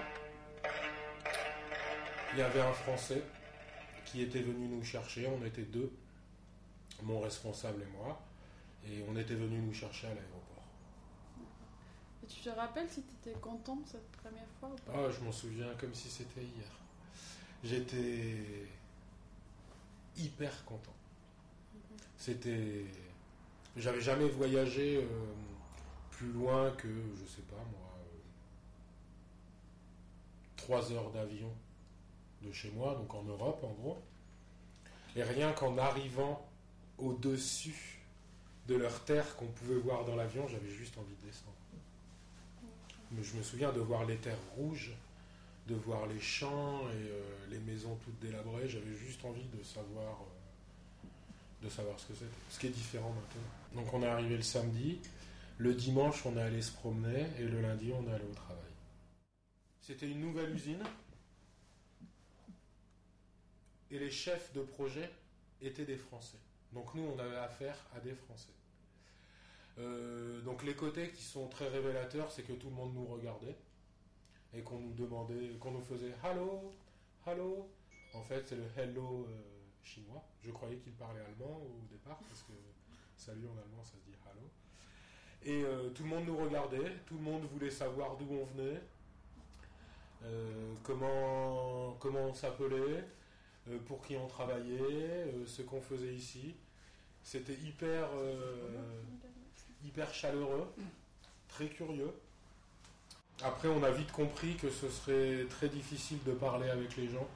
[2.33, 3.25] il y avait un Français
[4.05, 5.91] qui était venu nous chercher, on était deux,
[7.03, 8.23] mon responsable et moi,
[8.87, 10.63] et on était venu nous chercher à l'aéroport.
[12.23, 14.93] Et tu te rappelles si t'étais content cette première fois ou pas?
[14.95, 16.71] Ah, je m'en souviens comme si c'était hier.
[17.65, 18.69] J'étais
[20.17, 20.95] hyper content.
[22.17, 22.85] C'était.
[23.77, 25.35] J'avais jamais voyagé euh,
[26.13, 27.86] plus loin que, je sais pas moi,
[30.67, 31.53] euh, trois heures d'avion
[32.43, 33.99] de chez moi, donc en Europe en gros.
[35.15, 36.47] Et rien qu'en arrivant
[36.99, 38.01] au-dessus
[38.69, 41.53] de leur terre qu'on pouvait voir dans l'avion, j'avais juste envie de descendre.
[43.13, 44.93] Mais je me souviens de voir les terres rouges,
[45.69, 48.69] de voir les champs et euh, les maisons toutes délabrées.
[48.69, 52.31] J'avais juste envie de savoir, euh, de savoir ce que c'était.
[52.51, 53.83] Ce qui est différent maintenant.
[53.83, 54.99] Donc on est arrivé le samedi.
[55.59, 58.76] Le dimanche, on est allé se promener et le lundi, on est allé au travail.
[59.87, 60.83] C'était une nouvelle usine
[63.93, 65.09] et les chefs de projet
[65.63, 66.39] étaient des Français.
[66.73, 68.51] Donc nous, on avait affaire à des Français.
[69.79, 73.55] Euh, donc les côtés qui sont très révélateurs, c'est que tout le monde nous regardait
[74.53, 76.73] et qu'on nous demandait, qu'on nous faisait hello,
[77.25, 77.71] hello.
[78.13, 79.41] En fait, c'est le hello euh,
[79.85, 80.25] chinois.
[80.43, 82.55] Je croyais qu'il parlait allemand au départ parce que
[83.17, 84.51] salut en allemand, ça se dit hello.
[85.45, 88.83] Et euh, tout le monde nous regardait, tout le monde voulait savoir d'où on venait,
[90.83, 93.05] comment, comment on s'appelait,
[93.69, 96.55] euh, pour qui on travaillait, euh, ce qu'on faisait ici.
[97.23, 98.71] C'était hyper, euh,
[99.85, 100.73] hyper chaleureux,
[101.49, 102.13] très curieux.
[103.43, 107.27] Après, on a vite compris que ce serait très difficile de parler avec les gens,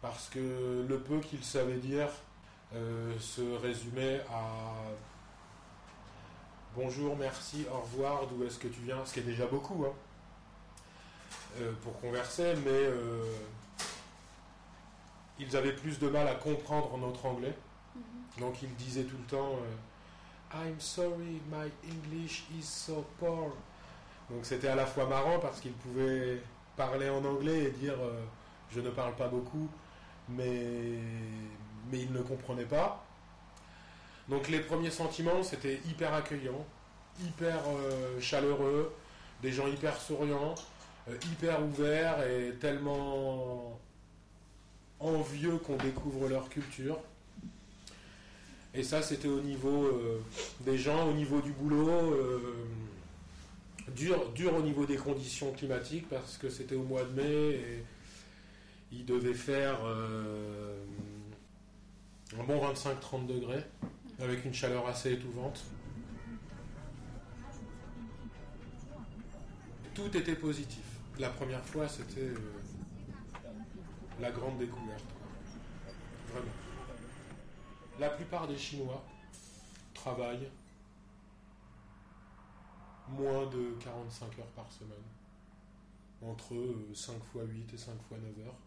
[0.00, 2.08] parce que le peu qu'ils savaient dire
[2.74, 4.72] euh, se résumait à
[6.74, 9.92] bonjour, merci, au revoir, d'où est-ce que tu viens, ce qui est déjà beaucoup hein,
[11.58, 13.24] euh, pour converser, mais euh,
[15.38, 17.56] ils avaient plus de mal à comprendre notre anglais.
[18.38, 23.52] Donc ils disaient tout le temps euh, I'm sorry, my English is so poor.
[24.30, 26.40] Donc c'était à la fois marrant parce qu'il pouvait
[26.76, 27.96] parler en anglais et dire
[28.70, 29.68] je ne parle pas beaucoup,
[30.28, 30.98] mais,
[31.90, 33.04] mais il ne comprenait pas.
[34.28, 36.64] Donc les premiers sentiments, c'était hyper accueillant,
[37.20, 37.58] hyper
[38.20, 38.94] chaleureux,
[39.42, 40.54] des gens hyper souriants,
[41.32, 43.78] hyper ouverts et tellement
[45.00, 46.98] envieux qu'on découvre leur culture.
[48.74, 50.20] Et ça, c'était au niveau euh,
[50.60, 52.54] des gens, au niveau du boulot, euh,
[53.96, 57.84] dur, au niveau des conditions climatiques parce que c'était au mois de mai et
[58.92, 60.84] il devait faire euh,
[62.38, 63.64] un bon 25-30 degrés
[64.20, 65.64] avec une chaleur assez étouvante.
[69.94, 70.89] Tout était positif.
[71.20, 72.38] La première fois, c'était euh,
[74.20, 75.04] la grande découverte.
[76.32, 76.52] Vraiment.
[77.98, 79.04] La plupart des Chinois
[79.92, 80.48] travaillent
[83.10, 84.96] moins de 45 heures par semaine.
[86.22, 86.54] Entre
[86.94, 88.58] 5 fois 8 et 5 fois 9 heures.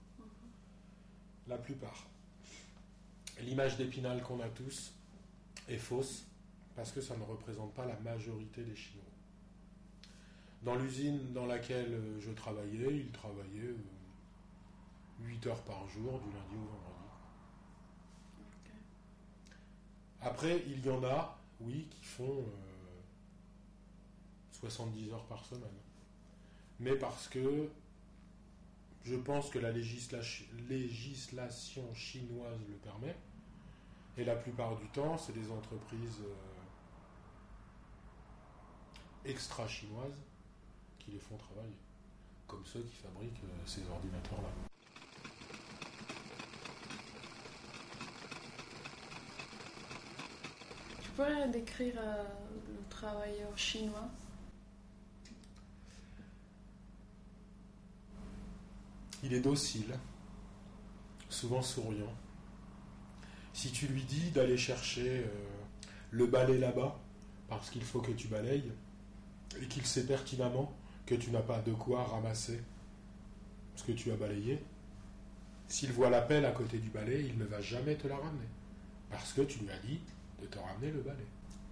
[1.48, 2.06] La plupart.
[3.42, 4.94] L'image d'épinal qu'on a tous
[5.68, 6.28] est fausse
[6.76, 9.13] parce que ça ne représente pas la majorité des Chinois.
[10.64, 13.76] Dans l'usine dans laquelle euh, je travaillais, ils travaillaient
[15.20, 16.90] 8 heures par jour du lundi au vendredi.
[20.22, 23.02] Après, il y en a, oui, qui font euh,
[24.54, 25.70] 70 heures par semaine.
[26.80, 27.70] Mais parce que
[29.04, 33.16] je pense que la législa- législation chinoise le permet.
[34.18, 36.34] Et la plupart du temps, c'est des entreprises euh,
[39.26, 40.16] extra-chinoises
[41.04, 41.78] qui les font travailler.
[42.48, 44.50] Comme ceux qui fabriquent euh, ces ordinateurs-là.
[51.02, 52.24] Tu pourrais décrire euh,
[52.68, 54.10] le travailleur chinois?
[59.24, 59.98] Il est docile,
[61.30, 62.14] souvent souriant.
[63.54, 65.28] Si tu lui dis d'aller chercher euh,
[66.12, 67.00] le balai là-bas,
[67.48, 68.72] parce qu'il faut que tu balayes,
[69.62, 70.74] et qu'il sait pertinemment
[71.06, 72.62] que tu n'as pas de quoi ramasser
[73.76, 74.64] ce que tu as balayé,
[75.68, 78.48] s'il voit la pelle à côté du balai, il ne va jamais te la ramener.
[79.10, 80.00] Parce que tu lui as dit
[80.42, 81.26] de te ramener le balai.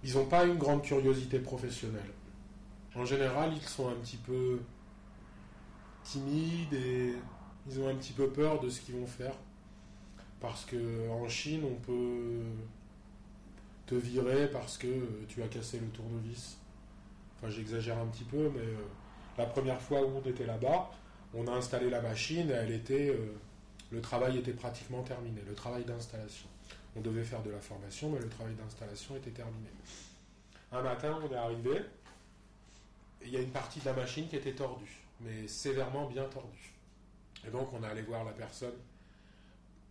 [0.04, 2.10] Ils n'ont pas une grande curiosité professionnelle.
[2.94, 4.60] En général, ils sont un petit peu
[6.02, 7.14] timides et
[7.68, 9.34] ils ont un petit peu peur de ce qu'ils vont faire.
[10.40, 12.40] Parce que en Chine, on peut
[13.86, 16.58] te virer parce que tu as cassé le tournevis.
[17.36, 18.86] Enfin, j'exagère un petit peu, mais euh,
[19.38, 20.90] la première fois où on était là-bas,
[21.34, 23.34] on a installé la machine et elle était, euh,
[23.90, 26.48] le travail était pratiquement terminé, le travail d'installation.
[26.94, 29.68] On devait faire de la formation, mais le travail d'installation était terminé.
[30.70, 31.76] Un matin, on est arrivé,
[33.22, 36.24] et il y a une partie de la machine qui était tordue, mais sévèrement bien
[36.24, 36.72] tordue.
[37.46, 38.74] Et donc, on est allé voir la personne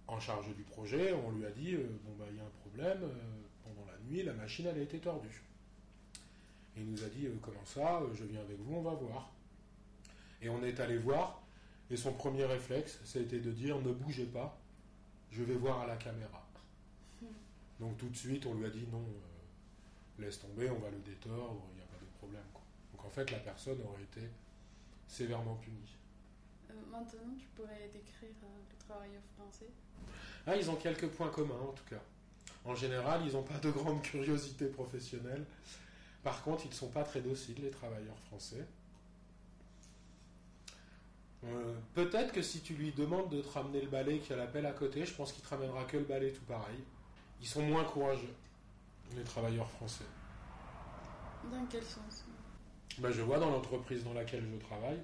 [0.08, 2.62] en charge du projet, on lui a dit, euh, bon, bah, il y a un
[2.62, 5.42] problème, euh, pendant la nuit, la machine, elle a été tordue.
[6.82, 9.32] Il nous a dit, euh, comment ça, euh, je viens avec vous, on va voir.
[10.42, 11.42] Et on est allé voir,
[11.92, 14.58] et son premier réflexe, ça a été de dire, ne bougez pas,
[15.32, 16.42] je vais voir à la caméra.
[17.80, 21.00] Donc tout de suite, on lui a dit, non, euh, laisse tomber, on va le
[21.00, 22.44] détordre, il n'y a pas de problème.
[22.54, 22.62] quoi.
[22.94, 24.22] Donc en fait, la personne aurait été
[25.08, 25.98] sévèrement punie.
[26.70, 29.70] Euh, Maintenant, tu pourrais décrire euh, le travailleur français?
[30.46, 32.02] Ah, ils ont quelques points communs en tout cas.
[32.66, 35.46] En général, ils n'ont pas de grande curiosité professionnelle.
[36.24, 38.66] Par contre, ils ne sont pas très dociles, les travailleurs français.
[41.44, 44.46] Euh, Peut-être que si tu lui demandes de te ramener le balai qui a la
[44.46, 46.84] pelle à côté, je pense qu'il te ramènera que le balai tout pareil.
[47.42, 48.36] Ils sont moins courageux,
[49.16, 50.06] les travailleurs français.
[51.52, 52.26] Dans quel sens?
[53.00, 55.02] Ben, je vois dans l'entreprise dans laquelle je travaille,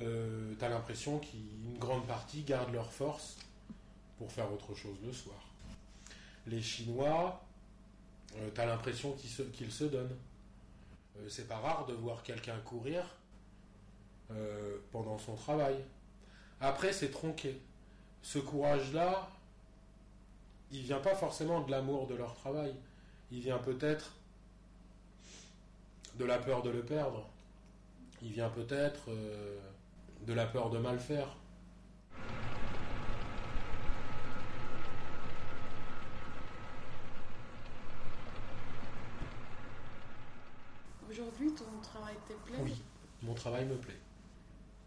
[0.00, 3.38] euh, tu as l'impression qu'une grande partie gardent leur force
[4.18, 5.40] pour faire autre chose le soir.
[6.46, 7.42] Les Chinois,
[8.54, 10.16] tu as l'impression qu'ils se, qu'ils se donnent.
[11.18, 13.04] Euh, c'est pas rare de voir quelqu'un courir
[14.30, 15.76] euh, pendant son travail.
[16.60, 17.60] Après, c'est tronqué.
[18.22, 19.28] Ce courage-là,
[20.70, 22.74] il vient pas forcément de l'amour de leur travail.
[23.32, 24.12] Il vient peut-être
[26.16, 27.28] de la peur de le perdre.
[28.22, 29.58] Il vient peut-être euh,
[30.26, 31.36] de la peur de mal faire.
[41.10, 42.58] Aujourd'hui, ton travail te plaît?
[42.62, 42.82] Oui,
[43.22, 43.98] mon travail me plaît.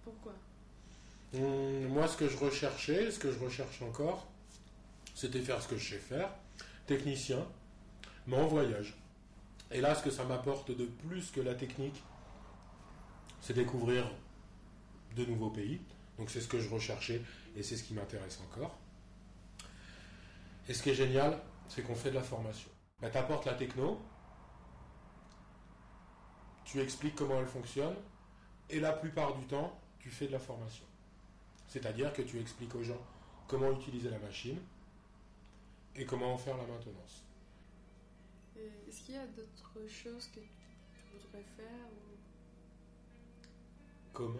[0.03, 0.33] Pourquoi?
[1.35, 4.27] Hum, moi, ce que je recherchais, ce que je recherche encore,
[5.15, 6.29] c'était faire ce que je sais faire,
[6.87, 7.45] technicien,
[8.27, 8.95] mais en voyage.
[9.71, 12.03] Et là, ce que ça m'apporte de plus que la technique,
[13.41, 14.09] c'est découvrir
[15.15, 15.81] de nouveaux pays.
[16.17, 17.21] Donc c'est ce que je recherchais
[17.55, 18.77] et c'est ce qui m'intéresse encore.
[20.69, 22.69] Et ce qui est génial, c'est qu'on fait de la formation.
[23.01, 23.99] Bah, tu apportes la techno,
[26.65, 27.95] tu expliques comment elle fonctionne,
[28.69, 30.85] et la plupart du temps, tu fais de la formation.
[31.67, 33.01] C'est-à-dire que tu expliques aux gens
[33.47, 34.59] comment utiliser la machine
[35.95, 37.23] et comment en faire la maintenance.
[38.87, 42.17] Est-ce qu'il y a d'autres choses que tu voudrais faire ou
[44.13, 44.37] Comme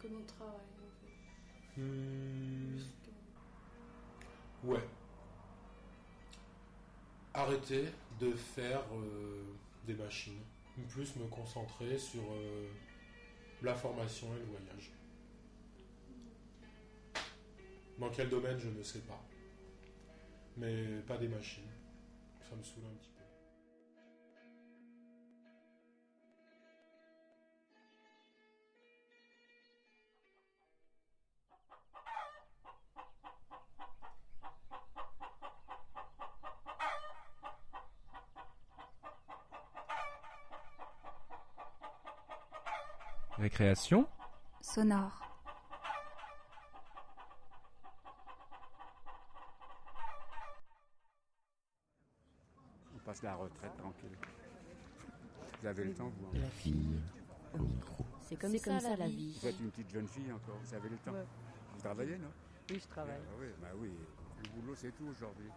[0.00, 1.80] comme au travail en fait?
[1.80, 2.78] Hmm,
[4.64, 4.82] Ouais.
[7.34, 7.84] Arrêter
[8.18, 9.44] de faire euh,
[9.86, 10.40] des machines.
[10.88, 12.68] Plus me concentrer sur euh,
[13.62, 14.92] la formation et le voyage.
[17.98, 19.22] Dans quel domaine, je ne sais pas.
[20.58, 21.70] Mais pas des machines.
[22.48, 23.15] Ça me saoule un petit peu.
[43.38, 44.08] Récréation
[44.62, 45.20] sonore.
[52.94, 54.16] On passe la retraite tranquille.
[55.60, 56.98] Vous avez le temps, vous hein La fille
[57.54, 58.06] au micro.
[58.22, 59.38] C'est comme, ça, la vie.
[59.38, 61.12] Vous êtes une petite jeune fille encore, vous avez le temps.
[61.12, 61.26] Ouais.
[61.74, 62.32] Vous travaillez, non?
[62.70, 63.20] Oui, je travaille.
[63.20, 63.90] Ah oui, bah oui.
[64.42, 65.50] Le boulot, c'est tout aujourd'hui.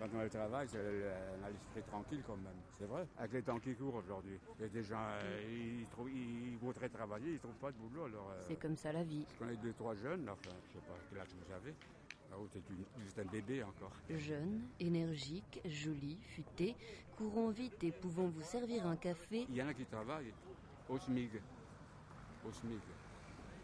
[0.00, 2.56] Quand on a le travail, c'est- on a l'esprit tranquille quand même.
[2.78, 3.06] C'est vrai.
[3.18, 4.38] Avec les temps qui courent aujourd'hui.
[4.58, 7.70] Il y a des gens, euh, ils, trouvent, ils voudraient travailler, ils ne trouvent pas
[7.70, 8.06] de boulot.
[8.06, 9.26] Alors, euh, C'est comme ça la vie.
[9.30, 11.74] Je connais deux, trois jeunes, là, enfin, je sais pas quel âge vous avez.
[12.32, 12.36] Ah,
[13.20, 13.92] un bébé encore.
[14.08, 16.74] Jeune, énergique, jolie, futé,
[17.18, 19.44] courant vite et pouvant vous servir un café.
[19.50, 20.32] Il y en a qui travaillent
[20.88, 21.42] au SMIG.
[22.46, 22.80] Au SMIG.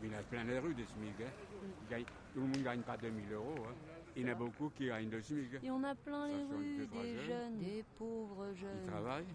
[0.03, 1.23] Il y en a plein les rues des SMIG.
[1.23, 2.03] hein.
[2.35, 3.55] Tout le monde ne gagne pas 2000 euros.
[3.71, 3.96] hein.
[4.17, 5.61] Il y en a beaucoup qui gagnent le SMIG.
[5.63, 7.27] Et on a plein les rues, des jeunes.
[7.27, 8.87] jeunes, des pauvres Ils jeunes.
[8.87, 9.27] travaillent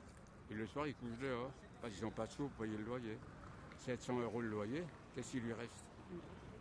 [0.50, 2.84] et le soir ils couchent dehors parce qu'ils n'ont pas de sous pour payer le
[2.84, 3.18] loyer.
[3.78, 4.84] 700 euros le loyer,
[5.16, 5.86] qu'est-ce qu'il lui reste?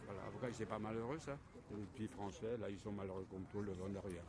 [0.07, 1.37] Voilà, après c'est pas malheureux ça.
[1.77, 4.23] Les petits français, là ils sont malheureux comme tout, le vendent rien.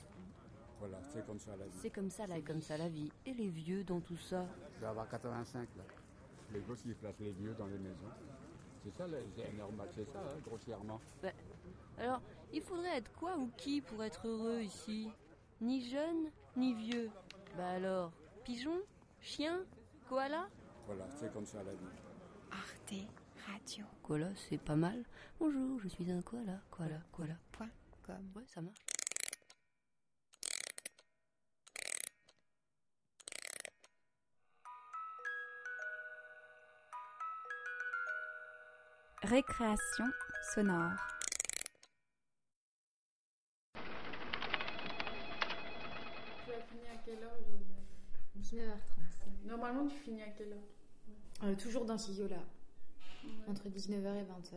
[0.80, 1.72] Voilà, c'est comme ça la vie.
[1.80, 3.12] C'est comme ça, la, comme ça la vie.
[3.26, 4.46] Et les vieux dans tout ça?
[4.76, 5.84] Je vais avoir 85 là.
[6.54, 8.10] Les gosses qui placent les vieux dans les maisons.
[8.84, 11.00] C'est ça, c'est normal, c'est ça, hein, grossièrement.
[11.22, 11.30] Bah,
[12.00, 12.20] Alors,
[12.54, 15.10] il faudrait être quoi ou qui pour être heureux ici?
[15.62, 17.10] Ni jeune, ni vieux.
[17.58, 18.12] Bah alors,
[18.44, 18.82] pigeon
[19.22, 19.64] Chien
[20.10, 20.48] Koala?
[20.86, 21.86] Voilà, c'est comme ça la vie.
[22.52, 22.94] Arte
[23.48, 23.86] Radio.
[24.04, 25.04] Koala, c'est pas mal.
[25.40, 26.60] Bonjour, je suis un koala.
[26.70, 27.36] Koala, koala.
[27.52, 27.70] Point
[28.04, 28.32] com.
[28.36, 28.86] Ouais, ça marche.
[39.24, 40.06] Récréation
[40.54, 40.98] sonore.
[47.01, 47.76] Tu à quelle heure aujourd'hui
[48.40, 49.48] 19h30.
[49.48, 51.44] Normalement, tu finis à quelle heure?
[51.44, 52.44] Euh, toujours dans ce là
[53.48, 54.56] Entre 19h et 20h.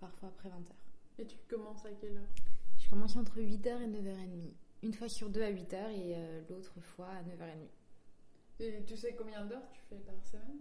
[0.00, 0.72] Parfois après 20h.
[1.18, 2.28] Et tu commences à quelle heure?
[2.78, 4.52] Je commence entre 8h et 9h30.
[4.82, 7.68] Une fois sur deux à 8h et euh, l'autre fois à 9h30.
[8.60, 10.60] Et tu sais combien d'heures tu fais par semaine?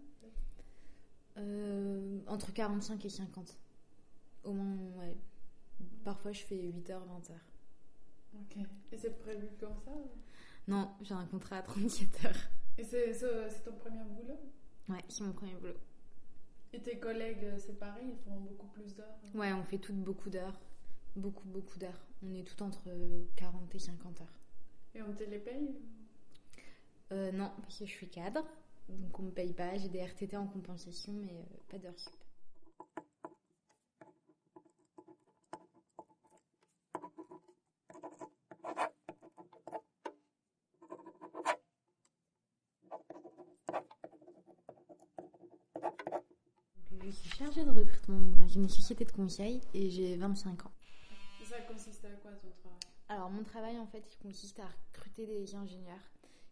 [1.38, 3.58] Euh, entre 45 et 50.
[4.46, 5.18] Au moins, ouais.
[6.04, 7.34] Parfois je fais 8h, 20h.
[8.40, 8.58] Ok.
[8.92, 9.92] Et c'est prévu comme ça
[10.68, 12.50] Non, j'ai un contrat à 34 heures.
[12.78, 13.12] Et c'est
[13.64, 14.40] ton premier boulot?
[14.90, 15.78] Ouais, c'est mon premier boulot.
[16.74, 19.96] Et tes collègues, euh, c'est pareil, ils font beaucoup plus d'heures Ouais, on fait toutes
[20.04, 20.60] beaucoup d'heures.
[21.16, 22.06] Beaucoup, beaucoup d'heures.
[22.24, 22.82] On est tout entre
[23.38, 24.40] 40 et 50 heures.
[24.94, 25.76] Et on te les paye?
[27.14, 28.44] Euh, non, parce que je suis cadre.
[28.90, 29.78] Donc on me paye pas.
[29.78, 32.14] J'ai des RTT en compensation, mais euh, pas d'heures sup.
[47.04, 50.72] Je suis chargée de recrutement donc, dans une société de conseil et j'ai 25 ans.
[51.42, 52.80] Et ça consiste à quoi ton travail?
[53.08, 56.12] Alors mon travail en fait il consiste à recruter des ingénieurs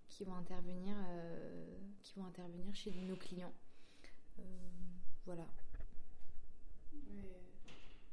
[0.10, 3.54] qui vont intervenir, euh, qui vont intervenir chez nos clients.
[4.40, 4.42] Euh,
[5.26, 5.48] voilà.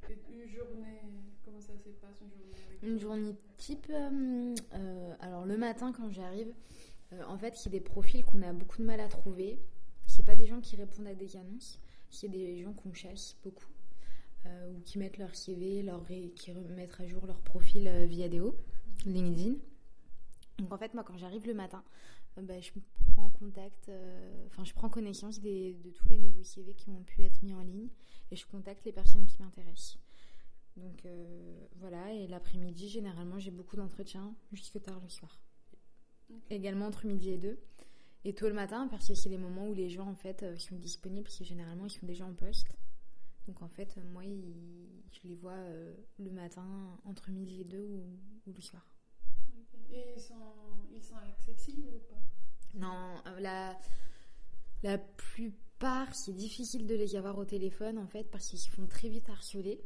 [0.08, 1.02] Et, une journée,
[1.44, 5.92] comment ça se passe une journée avec Une journée type, euh, euh, alors le matin
[5.92, 6.52] quand j'arrive,
[7.26, 9.58] en fait il y a des profils qu'on a beaucoup de mal à trouver.
[10.06, 11.78] C'est pas des gens qui répondent à des annonces,
[12.08, 13.70] c'est des gens qu'on chasse beaucoup.
[14.46, 18.06] Euh, ou qui mettent leur CV, leur ré- qui remettent à jour leur profil euh,
[18.06, 18.54] via Deo,
[19.06, 19.54] LinkedIn.
[20.58, 21.82] Donc en fait, moi, quand j'arrive le matin,
[22.38, 22.70] euh, bah, je
[23.14, 27.02] prends contact, euh, enfin je prends connaissance des, de tous les nouveaux CV qui ont
[27.02, 27.88] pu être mis en ligne
[28.30, 29.98] et je contacte les personnes qui m'intéressent.
[30.76, 31.04] Donc
[31.80, 35.42] voilà, et l'après-midi, généralement, j'ai beaucoup d'entretiens jusque tard le soir.
[36.48, 37.58] Également entre midi et deux.
[38.24, 40.76] Et tôt le matin, parce que c'est les moments où les gens en fait sont
[40.76, 42.68] disponibles, parce que généralement ils sont déjà en poste.
[43.46, 47.84] Donc en fait, euh, moi, je les vois euh, le matin entre midi et deux
[47.84, 48.86] ou, ou le soir.
[49.90, 50.34] Et ils sont,
[50.94, 52.20] ils sont accessibles ou pas?
[52.74, 53.76] Non, euh, la,
[54.84, 58.86] la plupart, c'est difficile de les avoir au téléphone en fait parce qu'ils se font
[58.86, 59.80] très vite harceler.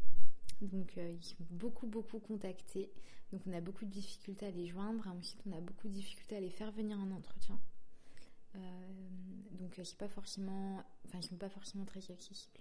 [0.61, 2.93] Donc euh, ils sont beaucoup beaucoup contactés.
[3.33, 5.07] Donc on a beaucoup de difficultés à les joindre.
[5.09, 7.59] Ensuite on a beaucoup de difficultés à les faire venir en entretien.
[8.57, 9.09] Euh,
[9.53, 12.61] donc euh, c'est pas forcément, enfin ils sont pas forcément très accessibles.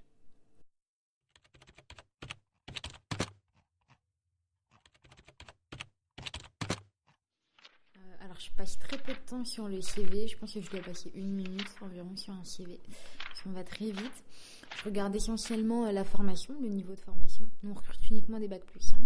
[7.97, 10.27] Euh, alors, je passe très peu de temps sur le CV.
[10.27, 12.79] Je pense que je dois passer une minute environ sur un CV.
[13.29, 14.23] Parce qu'on va très vite.
[14.77, 17.45] Je regarde essentiellement euh, la formation, le niveau de formation.
[17.63, 18.99] Nous, on recrute uniquement des bacs plus 5.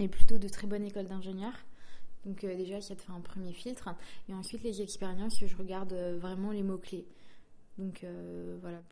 [0.00, 1.56] Et plutôt de très bonnes écoles d'ingénieurs.
[2.24, 3.88] Donc, euh, déjà, ça te fait un premier filtre.
[4.28, 7.06] Et ensuite, les expériences, je regarde euh, vraiment les mots-clés.
[7.78, 8.04] Donc,
[8.60, 8.82] voilà.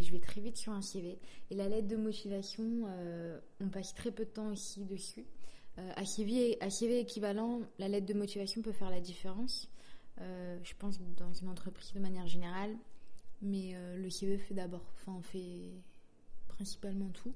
[0.00, 1.18] Je, vais, très vite sur un CV.
[1.50, 2.88] Et la lettre de motivation,
[3.60, 5.24] on passe très peu de temps ici dessus.
[5.78, 9.68] Euh, à CV équivalent, la lettre de motivation peut faire la différence.
[10.20, 12.76] Euh, je pense dans une entreprise de manière générale,
[13.42, 15.72] mais euh, le CV fait d'abord, enfin fait
[16.46, 17.34] principalement tout.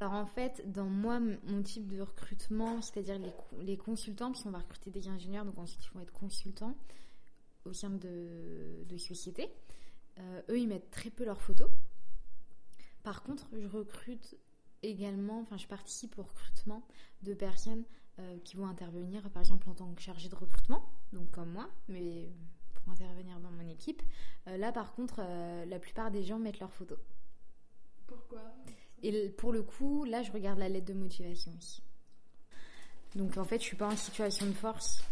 [0.00, 3.18] Alors en fait, dans moi, mon type de recrutement, c'est-à-dire
[3.60, 6.76] les consultants, parce qu'on va recruter des ingénieurs, donc ensuite ils vont être consultants
[7.64, 9.48] au sein de, de sociétés.
[10.18, 11.70] Euh, eux, ils mettent très peu leurs photos.
[13.02, 14.36] Par contre, je recrute
[14.82, 16.82] également, enfin, je participe au recrutement
[17.22, 17.84] de personnes
[18.18, 21.70] euh, qui vont intervenir, par exemple, en tant que chargée de recrutement, donc comme moi,
[21.88, 22.30] mais
[22.74, 24.02] pour intervenir dans mon équipe.
[24.48, 26.98] Euh, là, par contre, euh, la plupart des gens mettent leurs photos.
[28.06, 28.42] Pourquoi?
[29.02, 31.82] Et pour le coup, là, je regarde la lettre de motivation aussi.
[33.14, 35.02] Donc, en fait, je suis pas en situation de force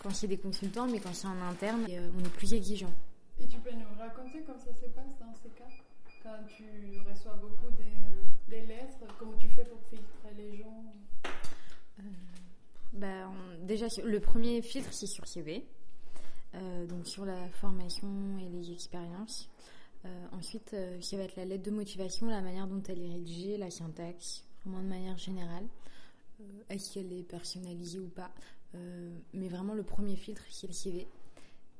[0.00, 2.92] quand c'est des consultants, mais quand c'est en interne, on est plus exigeant.
[3.38, 5.68] Et tu peux nous raconter comment ça se passe dans ces cas?
[6.56, 6.64] Tu
[7.08, 7.70] reçois beaucoup
[8.48, 10.84] des, lettres, comment tu fais pour filtrer les gens?
[12.92, 15.64] Bah, on- déjà, le premier filtre, c'est sur CV.
[16.54, 18.08] Euh, donc sur la formation
[18.40, 19.48] et les expériences.
[20.04, 23.12] Euh, ensuite, euh, ça va être la lettre de motivation, la manière dont elle est
[23.12, 25.66] rédigée, la syntaxe, vraiment de manière générale.
[26.40, 28.30] Euh, Est-ce qu'elle est personnalisée ou pas?
[28.74, 31.06] Euh, Mais vraiment, le premier filtre, c'est le CV.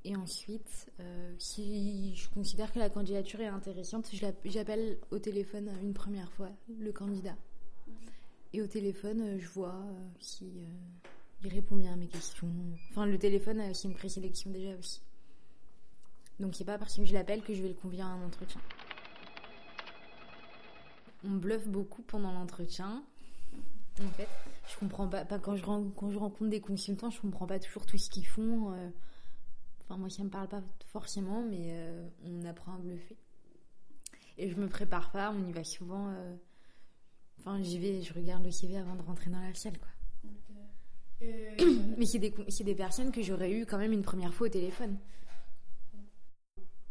[0.05, 4.11] Et ensuite, euh, si je considère que la candidature est intéressante,
[4.45, 7.37] j'appelle au téléphone une première fois le candidat.
[8.53, 11.09] Et au téléphone, euh, je vois euh, si euh,
[11.45, 12.49] il répond bien à mes questions.
[12.91, 15.03] Enfin, le téléphone, euh, c'est une présélection déjà aussi.
[16.41, 18.61] Donc, c'est pas parce que je l'appelle que je vais le convier à un entretien.
[21.25, 23.03] On bluffe beaucoup pendant l'entretien.
[24.01, 24.29] En fait,
[24.73, 25.25] je comprends pas.
[25.25, 28.09] pas quand, je, ren- quand je rencontre des consultants, je comprends pas toujours tout ce
[28.09, 28.73] qu'ils font.
[28.73, 28.89] euh.
[29.89, 33.17] Enfin, moi, ça me parle pas forcément, mais euh, on apprend à bluffer.
[34.37, 36.09] Et je me prépare pas, on y va souvent.
[36.11, 36.37] euh,
[37.39, 39.89] Enfin, j'y vais, je regarde le CV avant de rentrer dans la salle, quoi.
[41.21, 41.57] Et-
[41.97, 44.51] Mais c'est des, c'est des personnes que j'aurais eu quand même une première fois au
[44.51, 44.99] téléphone.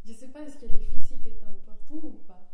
[0.06, 2.50] Je sais pas, est-ce que le physique est important ou pas?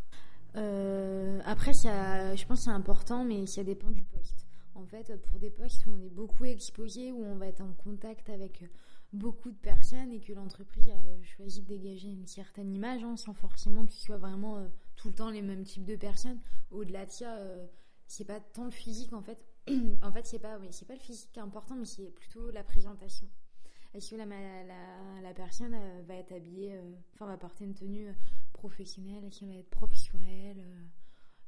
[0.55, 4.47] Euh, après, ça, je pense que c'est important, mais ça dépend du poste.
[4.75, 7.73] En fait, pour des postes où on est beaucoup exposé, où on va être en
[7.73, 8.63] contact avec
[9.13, 13.33] beaucoup de personnes et que l'entreprise a choisi de dégager une certaine image, hein, sans
[13.33, 16.39] forcément ce soit vraiment euh, tout le temps les mêmes types de personnes.
[16.71, 17.65] Au-delà de ça, euh,
[18.07, 19.45] c'est pas tant le physique en fait.
[20.01, 22.63] en fait, c'est pas, oui, pas le physique qui est important, mais c'est plutôt la
[22.63, 23.27] présentation.
[23.93, 27.75] Est-ce que la, la, la personne euh, va être habillée, euh, enfin va porter une
[27.75, 28.13] tenue euh,
[28.53, 30.85] professionnelle, est-ce qu'elle va être propre sur elle euh,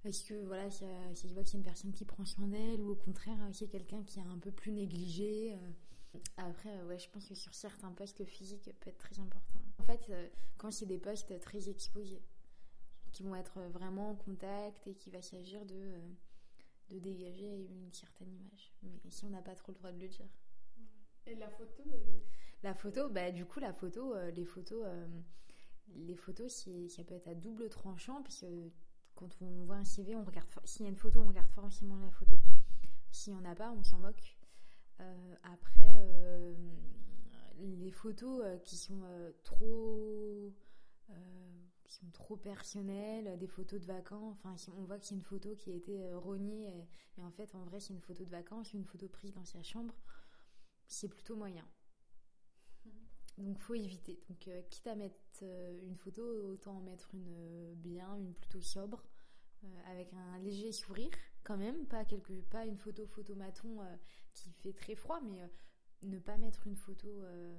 [0.04, 2.82] Est-ce que voilà, si, euh, je vois que c'est une personne qui prend soin d'elle
[2.82, 5.72] ou au contraire euh, c'est quelqu'un qui est un peu plus négligé euh?
[6.38, 9.60] Après, euh, ouais, je pense que sur certains postes, le physique peut être très important.
[9.80, 12.22] En fait, euh, quand c'est des postes très exposés,
[13.12, 16.00] qui vont être vraiment en contact et qui va s'agir de, euh,
[16.90, 18.74] de dégager une certaine image.
[18.84, 20.28] Mais ici, on n'a pas trop le droit de le dire.
[21.26, 21.84] Et la photo
[22.62, 24.86] La photo, bah du coup la photo, les photos,
[25.96, 28.46] les photos, ça peut être à double tranchant puisque
[29.16, 30.48] quand on voit un CV, on regarde.
[30.66, 32.36] S'il y a une photo, on regarde forcément la photo.
[33.12, 34.38] S'il y en a pas, on s'en moque.
[35.02, 36.54] Euh, après, euh,
[37.60, 39.02] les photos euh, qui sont
[39.44, 40.54] trop,
[41.84, 44.38] qui sont trop personnelles, des photos de vacances.
[44.44, 46.88] Enfin, on voit que c'est une photo qui a été rognée et,
[47.20, 49.62] et en fait, en vrai, c'est une photo de vacances, une photo prise dans sa
[49.64, 49.94] chambre.
[50.88, 51.66] C'est plutôt moyen.
[53.38, 54.20] Donc faut éviter.
[54.30, 58.34] Donc euh, quitte à mettre euh, une photo, autant en mettre une euh, bien, une
[58.34, 59.04] plutôt sobre,
[59.88, 61.10] avec un léger sourire
[61.46, 63.96] quand même, pas quelque, pas une photo photomaton euh,
[64.34, 65.48] qui fait très froid, mais euh,
[66.04, 67.56] ne pas mettre une photo, euh,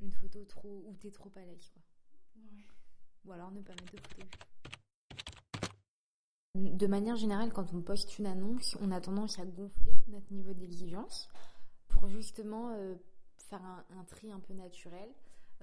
[0.00, 1.82] une photo trop où t'es trop à l'aise quoi.
[3.24, 4.26] Ou alors ne pas mettre de photo.
[6.54, 10.52] De manière générale, quand on poste une annonce, on a tendance à gonfler notre niveau
[10.52, 11.28] d'exigence
[11.86, 12.74] pour justement
[13.36, 15.08] faire un, un tri un peu naturel.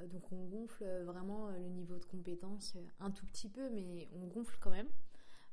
[0.09, 4.57] Donc on gonfle vraiment le niveau de compétence un tout petit peu, mais on gonfle
[4.59, 4.89] quand même.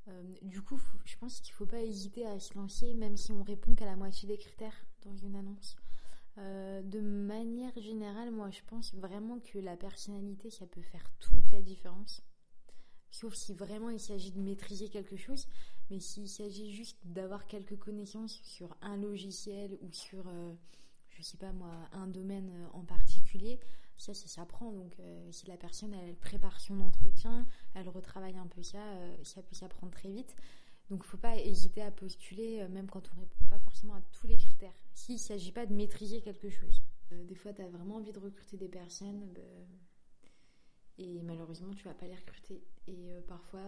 [0.09, 3.32] Euh, du coup, je pense qu'il ne faut pas hésiter à se lancer, même si
[3.32, 5.76] on répond qu'à la moitié des critères dans une annonce.
[6.38, 11.50] Euh, de manière générale, moi, je pense vraiment que la personnalité, ça peut faire toute
[11.50, 12.22] la différence.
[13.11, 15.46] Sauf si vraiment il s'agit de maîtriser quelque chose,
[15.90, 20.55] mais s'il s'agit juste d'avoir quelques connaissances sur un logiciel ou sur, euh,
[21.11, 23.61] je sais pas moi, un domaine euh, en particulier,
[23.97, 24.72] ça, ça s'apprend.
[24.72, 29.16] Donc, euh, si la personne, elle prépare son entretien, elle retravaille un peu ça, euh,
[29.24, 30.34] ça peut s'apprendre très vite.
[30.90, 34.26] Donc, faut pas hésiter à postuler, euh, même quand on répond pas forcément à tous
[34.26, 34.74] les critères.
[34.95, 36.82] S'il s'agit pas de maîtriser quelque chose.
[37.11, 39.40] Des fois, tu as vraiment envie de recruter des personnes, bah,
[40.97, 42.64] et malheureusement, tu vas pas les recruter.
[42.86, 43.61] Et parfois,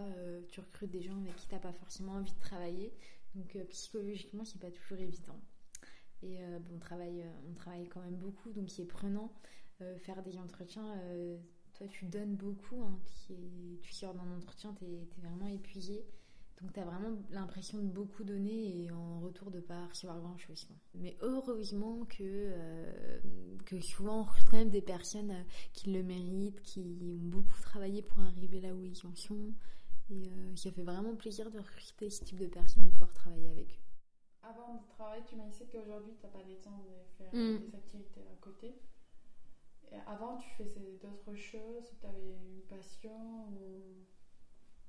[0.49, 2.91] tu recrutes des gens avec qui t'as pas forcément envie de travailler.
[3.35, 5.39] Donc, psychologiquement, c'est pas toujours évident.
[6.23, 9.31] Et bon, on travaille, on travaille quand même beaucoup, donc c'est prenant.
[9.81, 11.37] Euh, faire des entretiens, euh,
[11.73, 12.81] toi, tu donnes beaucoup.
[12.83, 12.97] hein,
[13.27, 13.33] tu,
[13.81, 16.05] tu sors d'un entretien, tu es, vraiment épuisé.
[16.61, 20.37] Donc, tu as vraiment l'impression de beaucoup donner et en retour de pas recevoir grand
[20.37, 20.69] chose.
[20.93, 23.19] Mais heureusement que, euh,
[23.65, 25.33] que souvent on recrute quand même des personnes
[25.73, 29.51] qui le méritent, qui ont beaucoup travaillé pour arriver là où ils en sont.
[30.09, 33.11] Et euh, ça fait vraiment plaisir de recruter ce type de personnes et de pouvoir
[33.13, 33.83] travailler avec eux.
[34.43, 37.57] Avant de travailler, tu m'as dit qu'aujourd'hui, tu n'as pas le temps de faire Mm.
[37.69, 38.75] des activités à côté.
[40.07, 44.05] Avant, tu faisais d'autres choses Tu avais une passion ou...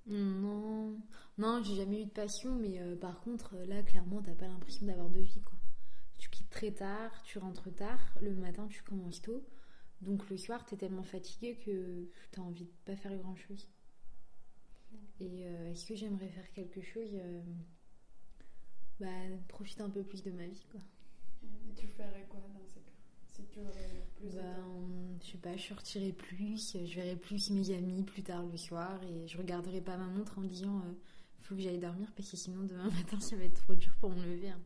[0.08, 1.00] Non,
[1.36, 4.86] non, j'ai jamais eu de passion, mais euh, par contre, là, clairement, t'as pas l'impression
[4.86, 5.58] d'avoir de vie, quoi.
[6.18, 9.44] Tu quittes très tard, tu rentres tard, le matin, tu commences tôt.
[10.00, 13.68] Donc le soir, t'es tellement fatigué que t'as envie de pas faire grand chose.
[15.20, 17.42] Et euh, est-ce que j'aimerais faire quelque chose euh,
[19.00, 19.06] Bah,
[19.48, 20.80] profiter un peu plus de ma vie, quoi.
[21.68, 22.92] Et tu ferais quoi dans ces cas
[23.26, 27.70] Si tu aurais plus on- je sais pas, je sortirai plus, je verrai plus mes
[27.70, 30.92] amis plus tard le soir et je regarderai pas ma montre en me disant euh,
[31.40, 34.10] faut que j'aille dormir parce que sinon demain matin ça va être trop dur pour
[34.10, 34.50] me lever.
[34.50, 34.60] hein.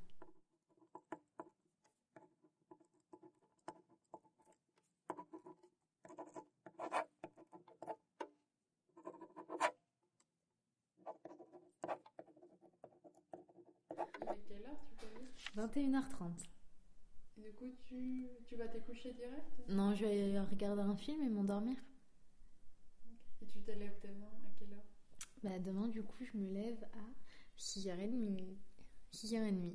[14.26, 16.59] À quelle heure tu peux dire 21h30.
[17.50, 21.28] Du coup, tu, tu vas te coucher direct Non, je vais regarder un film et
[21.28, 21.76] m'endormir.
[23.42, 24.84] Et tu te lèves demain à quelle heure?
[25.42, 28.56] Bah, demain, du coup, je me lève à 6h30.
[29.12, 29.74] 6h30.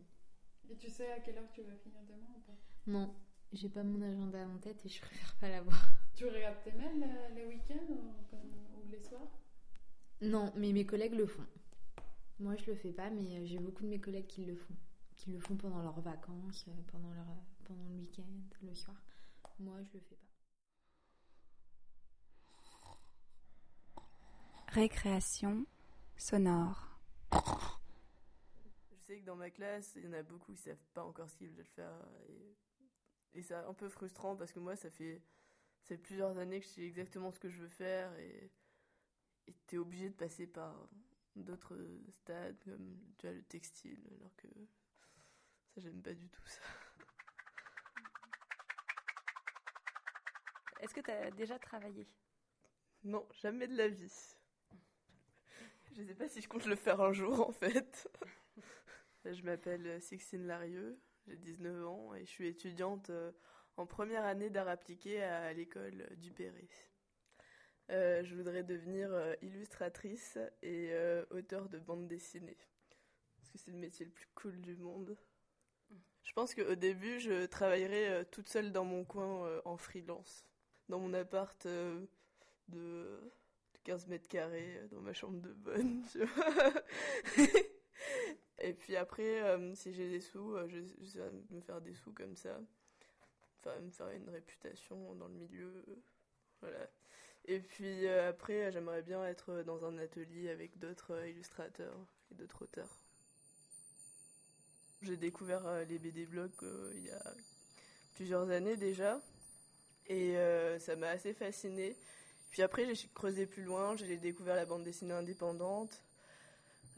[0.69, 2.57] Et tu sais à quelle heure tu vas finir demain ou pas?
[2.87, 3.13] Non,
[3.51, 5.75] j'ai pas mon agenda en tête et je préfère pas l'avoir.
[6.15, 9.37] Tu regardes tes mails euh, les week-ends ou les soirs?
[10.21, 11.45] Non, mais mes collègues le font.
[12.39, 14.75] Moi, je le fais pas, mais euh, j'ai beaucoup de mes collègues qui le font.
[15.17, 17.25] Qui le font pendant leurs vacances, euh, pendant, leur,
[17.65, 18.23] pendant le week-end,
[18.61, 18.95] le soir.
[19.59, 20.25] Moi, je le fais pas.
[24.69, 25.65] Récréation
[26.17, 26.99] sonore.
[27.31, 31.29] Je sais que dans ma classe, il y en a beaucoup qui savent pas encore
[31.29, 31.93] ce qu'ils veulent faire.
[32.29, 35.21] Et, et c'est un peu frustrant parce que moi, ça fait,
[35.83, 38.51] ça fait plusieurs années que je sais exactement ce que je veux faire et
[39.47, 40.87] et t'es obligé de passer par
[41.35, 41.77] d'autres
[42.09, 44.47] stades comme tu vois, le textile, alors que
[45.73, 46.61] ça, j'aime pas du tout ça.
[50.85, 52.07] Est-ce que tu as déjà travaillé?
[53.03, 54.35] Non, jamais de la vie.
[55.95, 58.07] Je sais pas si je compte le faire un jour en fait.
[59.25, 63.31] Je m'appelle Sixtine Larieux, j'ai 19 ans et je suis étudiante euh,
[63.77, 66.69] en première année d'art appliqué à l'école du Perret.
[67.89, 72.57] Euh, je voudrais devenir euh, illustratrice et euh, auteur de bande dessinée.
[73.37, 75.17] Parce que c'est le métier le plus cool du monde.
[76.21, 80.45] Je pense qu'au début, je travaillerai toute seule dans mon coin en freelance.
[80.89, 82.05] Dans mon appart euh,
[82.67, 83.31] de
[83.83, 86.03] 15 mètres carrés, euh, dans ma chambre de bonne.
[86.11, 86.73] tu vois.
[88.59, 92.35] et puis après, euh, si j'ai des sous, je vais me faire des sous comme
[92.35, 92.59] ça.
[93.59, 95.83] Enfin, me faire une réputation dans le milieu.
[96.61, 96.87] voilà.
[97.47, 101.97] Et puis après, j'aimerais bien être dans un atelier avec d'autres illustrateurs
[102.31, 102.89] et d'autres auteurs.
[105.01, 106.51] J'ai découvert les BD blogs
[106.95, 107.33] il y a
[108.15, 109.21] plusieurs années déjà.
[110.07, 111.95] Et euh, ça m'a assez fascinée.
[112.51, 116.01] Puis après, j'ai creusé plus loin, j'ai découvert la bande dessinée indépendante.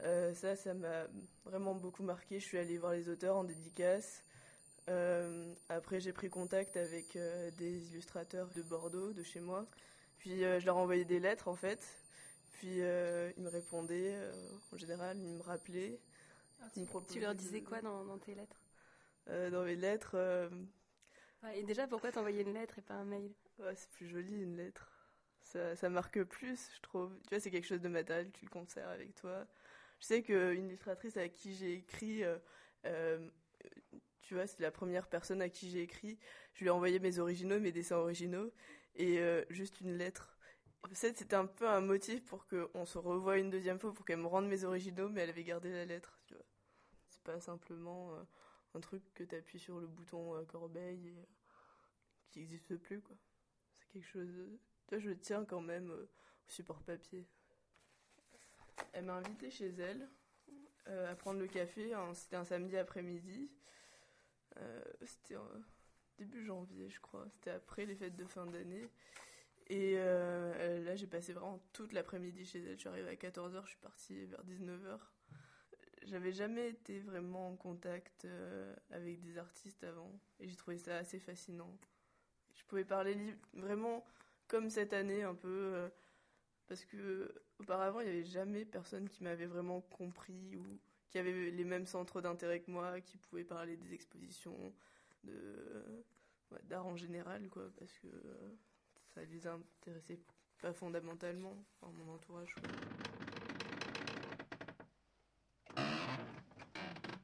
[0.02, 1.06] Euh, ça, ça m'a
[1.44, 2.38] vraiment beaucoup marqué.
[2.38, 4.22] Je suis allée voir les auteurs en dédicace.
[4.88, 9.66] Euh, après, j'ai pris contact avec euh, des illustrateurs de Bordeaux, de chez moi.
[10.18, 11.84] Puis je leur envoyais des lettres en fait.
[12.52, 14.16] Puis ils me répondaient.
[14.72, 15.98] en général, ils me rappelaient.
[16.76, 18.60] Ils me Tu leur disais quoi dans, dans tes lettres?
[19.26, 20.16] Dans mes lettres,
[21.54, 23.32] Et déjà, pourquoi t'envoyais une lettre et pas un mail?
[23.74, 24.90] C'est plus joli une lettre.
[25.40, 27.16] Ça, ça marque plus, je trouve.
[27.22, 29.46] Tu vois, c'est quelque chose de matériel, tu le conserves avec toi.
[30.00, 32.38] Je sais qu'une illustratrice à qui j'ai écrit, euh,
[32.86, 33.28] euh,
[34.22, 36.18] tu vois, c'est la première personne à qui j'ai écrit.
[36.54, 38.52] Je lui ai envoyé mes originaux, mes dessins originaux,
[38.94, 40.38] et euh, juste une lettre.
[40.84, 44.04] En fait, c'était un peu un motif pour qu'on se revoie une deuxième fois, pour
[44.04, 46.44] qu'elle me rende mes originaux, mais elle avait gardé la lettre, tu vois.
[47.08, 48.12] C'est pas simplement
[48.74, 51.24] un truc que tu appuies sur le bouton euh, corbeille et euh,
[52.30, 53.16] qui n'existe plus, quoi.
[53.74, 54.30] C'est quelque chose.
[54.88, 57.26] vois, je tiens quand même euh, au support papier.
[58.92, 60.08] Elle m'a invité chez elle
[60.86, 61.92] à prendre le café.
[61.92, 63.50] hein, C'était un samedi après-midi.
[65.04, 65.36] C'était
[66.16, 67.26] début janvier, je crois.
[67.34, 68.88] C'était après les fêtes de fin d'année.
[69.66, 72.74] Et là, j'ai passé vraiment toute l'après-midi chez elle.
[72.76, 74.98] Je suis arrivée à 14h, je suis partie vers 19h.
[76.08, 80.10] J'avais jamais été vraiment en contact euh, avec des artistes avant.
[80.40, 81.70] Et j'ai trouvé ça assez fascinant.
[82.54, 84.04] Je pouvais parler vraiment
[84.46, 85.72] comme cette année, un peu.
[85.74, 85.88] euh,
[86.66, 90.78] parce que auparavant, il n'y avait jamais personne qui m'avait vraiment compris ou
[91.10, 94.74] qui avait les mêmes centres d'intérêt que moi, qui pouvait parler des expositions,
[95.24, 96.04] de
[96.64, 98.56] d'art en général, quoi, parce que euh,
[99.14, 100.18] ça les intéressait
[100.60, 102.54] pas fondamentalement, enfin, mon entourage.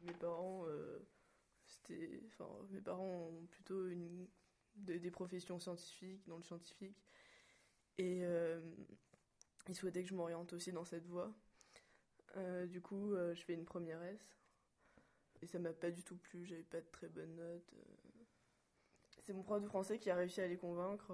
[0.03, 0.99] Mes parents, euh,
[2.27, 3.87] enfin, mes parents ont plutôt
[4.77, 6.97] des professions scientifiques, dans le scientifique,
[7.99, 8.61] et euh,
[9.69, 11.33] ils souhaitaient que je m'oriente aussi dans cette voie.
[12.37, 14.21] Euh, du coup, euh, je fais une première S.
[15.43, 17.75] Et ça m'a pas du tout plu, j'avais pas de très bonnes notes.
[19.21, 21.13] C'est mon prof de français qui a réussi à les convaincre.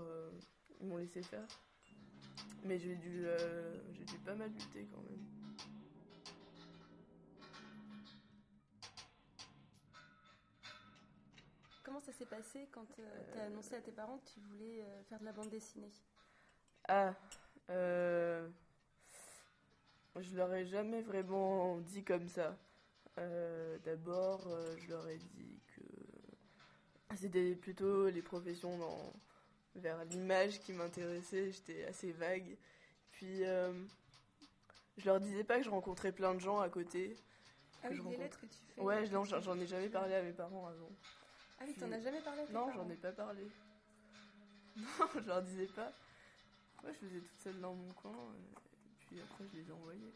[0.81, 1.47] ils m'ont laissé faire.
[2.65, 3.27] Mais j'ai dû,
[3.93, 5.40] j'ai dû pas mal lutter quand même.
[12.01, 15.03] Comment ça s'est passé quand euh, t'as annoncé à tes parents que tu voulais euh,
[15.11, 15.91] faire de la bande dessinée?
[16.89, 17.15] Ah,
[17.69, 18.49] euh,
[20.19, 22.57] je leur ai jamais vraiment dit comme ça.
[23.19, 29.13] Euh, D'abord, euh, je leur ai dit que c'était plutôt les professions dans,
[29.75, 31.53] vers l'image qui m'intéressaient.
[31.53, 32.57] J'étais assez vague.
[33.13, 33.41] Puis,
[34.97, 37.15] je leur disais pas que je rencontrais plein de gens à côté.
[37.83, 38.81] Ah oui, je les rencontre- lettres que tu fais.
[38.81, 40.91] Ouais, j'en ai jamais parlé à mes parents avant.
[41.61, 43.47] Ah oui, t'en as jamais parlé Non, j'en ai pas parlé.
[44.77, 45.93] Non, je leur disais pas.
[46.83, 48.13] Moi, je faisais toute seule dans mon coin.
[48.13, 48.59] euh,
[49.03, 50.13] Et puis après, je les ai envoyés.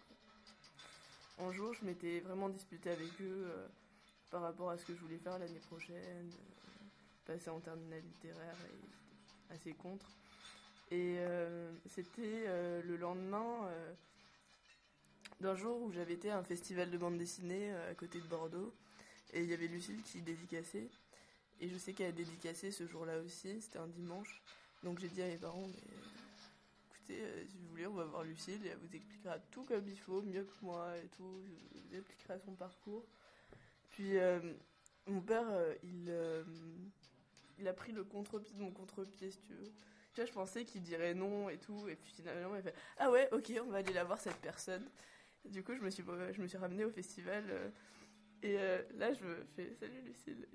[1.36, 1.46] quoi.
[1.46, 3.66] Un jour, je m'étais vraiment disputée avec eux euh,
[4.30, 5.96] par rapport à ce que je voulais faire l'année prochaine.
[6.30, 6.84] euh,
[7.26, 8.56] passer en terminale littéraire
[9.50, 10.06] et assez contre.
[10.90, 12.46] Et euh, c'était
[12.82, 13.68] le lendemain
[15.40, 18.72] d'un jour où j'avais été à un festival de bande dessinée à côté de Bordeaux.
[19.32, 20.88] Et il y avait Lucille qui dédicaçait.
[21.64, 24.42] Et je sais qu'elle a dédicacé ce jour-là aussi, c'était un dimanche.
[24.82, 28.22] Donc j'ai dit à mes parents, euh, écoutez, euh, si vous voulez, on va voir
[28.22, 31.40] Lucille et elle vous expliquera tout comme il faut, mieux que moi et tout.
[31.74, 33.06] Elle vous expliquera son parcours.
[33.88, 34.40] Puis euh,
[35.06, 35.46] mon père,
[35.82, 36.14] il,
[37.58, 39.72] il a pris le contre-pied de mon contre-pied, si tu veux.
[40.12, 41.88] Tu vois, je pensais qu'il dirait non et tout.
[41.88, 44.86] Et puis finalement, il fait Ah ouais, ok, on va aller la voir cette personne.
[45.46, 47.72] Du coup, je me suis, je me suis ramenée au festival.
[48.42, 48.52] et
[48.98, 50.46] là, je me fais Salut Lucille.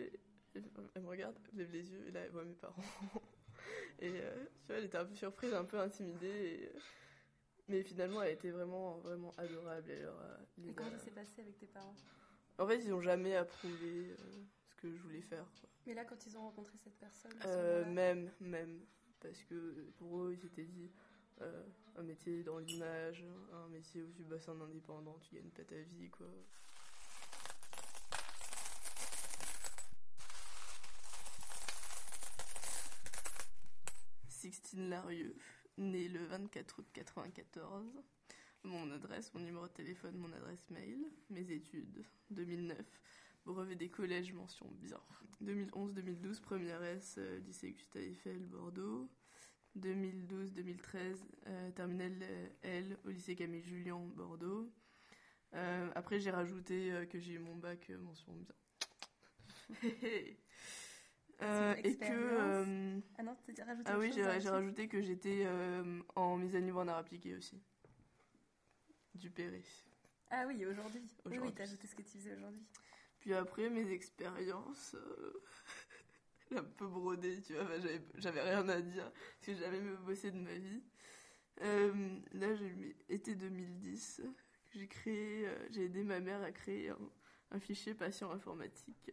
[0.96, 2.82] elle me regarde, elle lève les yeux, et là, elle voit mes parents.
[4.00, 6.28] et euh, tu vois, elle était un peu surprise, un peu intimidée.
[6.28, 6.80] et, euh,
[7.68, 9.92] mais finalement, elle était vraiment, vraiment adorable.
[9.92, 11.96] Et alors, euh, Et comment ça s'est passé avec tes parents?
[12.58, 14.16] En fait, ils n'ont jamais approuvé
[14.70, 15.46] ce que je voulais faire.
[15.62, 15.70] quoi.
[15.86, 18.82] Mais là, quand ils ont rencontré cette personne, Euh, même, même.
[19.20, 20.92] Parce que pour eux, ils s'étaient dit
[21.42, 21.64] euh,
[21.96, 23.24] un métier dans l'image,
[23.54, 26.28] un métier où tu bosses en indépendant, tu gagnes pas ta vie, quoi.
[34.70, 35.36] Sixtine Larieux,
[35.80, 37.88] née le 24 août 94.
[38.64, 40.96] Mon adresse, mon numéro de téléphone, mon adresse mail,
[41.32, 42.78] mes études, 2009,
[43.48, 45.02] brevet des collèges, mention bien.
[45.42, 49.10] 2011-2012, première S, euh, lycée Gustave Eiffel, Bordeaux.
[49.80, 51.18] 2012-2013,
[51.48, 54.72] euh, terminale euh, L au lycée Camille Julien, Bordeaux.
[55.56, 58.54] Euh, après, j'ai rajouté que j'ai eu mon bac mention bien.
[61.42, 62.04] Euh, et que.
[62.12, 66.60] euh, Ah non, t'as rajouté Ah oui, j'ai rajouté que j'étais euh, en mise à
[66.60, 67.62] niveau en art appliqué aussi.
[69.16, 69.64] Du Péré.
[70.30, 71.02] Ah oui, aujourd'hui.
[71.02, 71.54] Oui, oui, Aujourd'hui.
[71.56, 72.66] t'as ajouté ce que tu faisais aujourd'hui.
[73.20, 74.96] Puis après, mes expériences.
[76.56, 77.66] un peu brodé, tu vois.
[77.80, 79.12] j'avais- J'avais rien à dire.
[79.12, 80.84] Parce que j'ai jamais me bossé de ma vie.
[81.62, 84.22] Là, j'ai été 2010.
[84.72, 85.48] J'ai créé.
[85.72, 86.98] j'ai aidé ma mère à créer un,
[87.52, 89.12] un fichier patient informatique.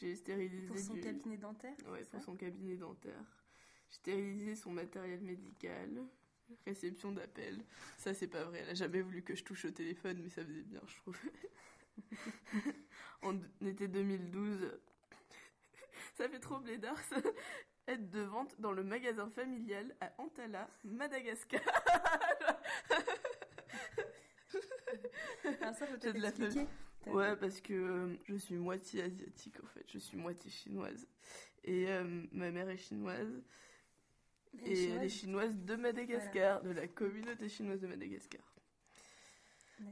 [0.00, 0.66] J'ai stérilisé.
[0.66, 3.24] Pour son du- cabinet dentaire Ouais, pour son cabinet dentaire.
[3.88, 6.02] J'ai stérilisé son matériel médical.
[6.66, 7.60] Réception d'appels.
[7.98, 8.60] Ça, c'est pas vrai.
[8.60, 11.18] Elle a jamais voulu que je touche au téléphone, mais ça faisait bien, je trouve.
[13.22, 13.36] en
[13.66, 14.70] été 2012.
[16.16, 17.16] ça fait trop blédard, ça.
[17.88, 21.60] Aide de vente dans le magasin familial à Antala, Madagascar.
[25.62, 26.66] Ah, ça, peut-être de la expliquer.
[27.06, 31.06] T'as- Ouais, parce que euh, je suis moitié asiatique en fait, je suis moitié chinoise.
[31.64, 33.42] Et euh, ma mère est chinoise.
[34.58, 35.04] Elle Et elle chinoise.
[35.04, 38.42] est chinoise de Madagascar, de la communauté chinoise de Madagascar.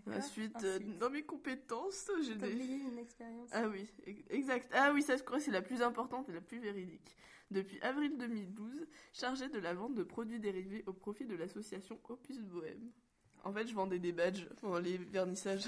[0.07, 0.99] Ensuite, euh, Ensuite.
[0.99, 2.53] dans mes compétences, j'ai des...
[2.53, 3.51] une expérience.
[3.53, 3.87] Ah oui,
[4.31, 4.71] exact.
[4.73, 7.15] Ah oui, ça je crois c'est la plus importante et la plus véridique.
[7.51, 12.39] Depuis avril 2012, chargée de la vente de produits dérivés au profit de l'association Opus
[12.41, 12.91] Bohème.
[13.45, 15.67] En fait, je vendais des badges pendant les vernissages.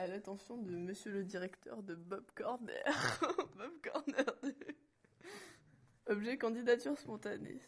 [0.00, 3.20] À l'attention de monsieur le directeur de Bob Corner.
[3.58, 4.24] Bob Corner.
[6.06, 7.60] Objet candidature spontanée.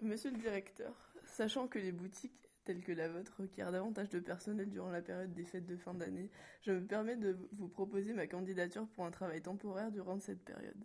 [0.00, 0.94] Monsieur le directeur,
[1.26, 5.34] sachant que les boutiques telles que la vôtre requièrent davantage de personnel durant la période
[5.34, 6.30] des fêtes de fin d'année,
[6.62, 10.84] je me permets de vous proposer ma candidature pour un travail temporaire durant cette période.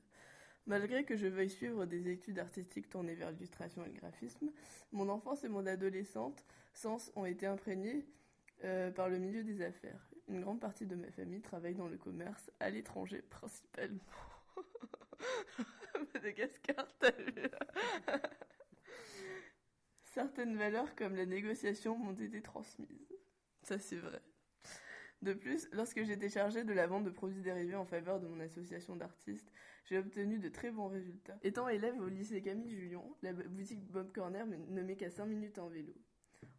[0.65, 4.49] Malgré que je veuille suivre des études artistiques tournées vers l'illustration et le graphisme,
[4.91, 6.43] mon enfance et mon adolescente
[7.15, 8.07] ont été imprégnés
[8.63, 10.08] euh, par le milieu des affaires.
[10.29, 13.99] Une grande partie de ma famille travaille dans le commerce, à l'étranger principalement.
[16.13, 17.33] Madagascar, t'as vu
[20.03, 23.17] Certaines valeurs comme la négociation m'ont été transmises.
[23.63, 24.21] Ça c'est vrai.
[25.21, 28.39] De plus, lorsque j'étais chargée de la vente de produits dérivés en faveur de mon
[28.39, 29.51] association d'artistes,
[29.85, 31.37] j'ai obtenu de très bons résultats.
[31.41, 35.59] Étant élève au lycée Camille Julien, la boutique Bob Corner ne met qu'à 5 minutes
[35.59, 35.93] en vélo.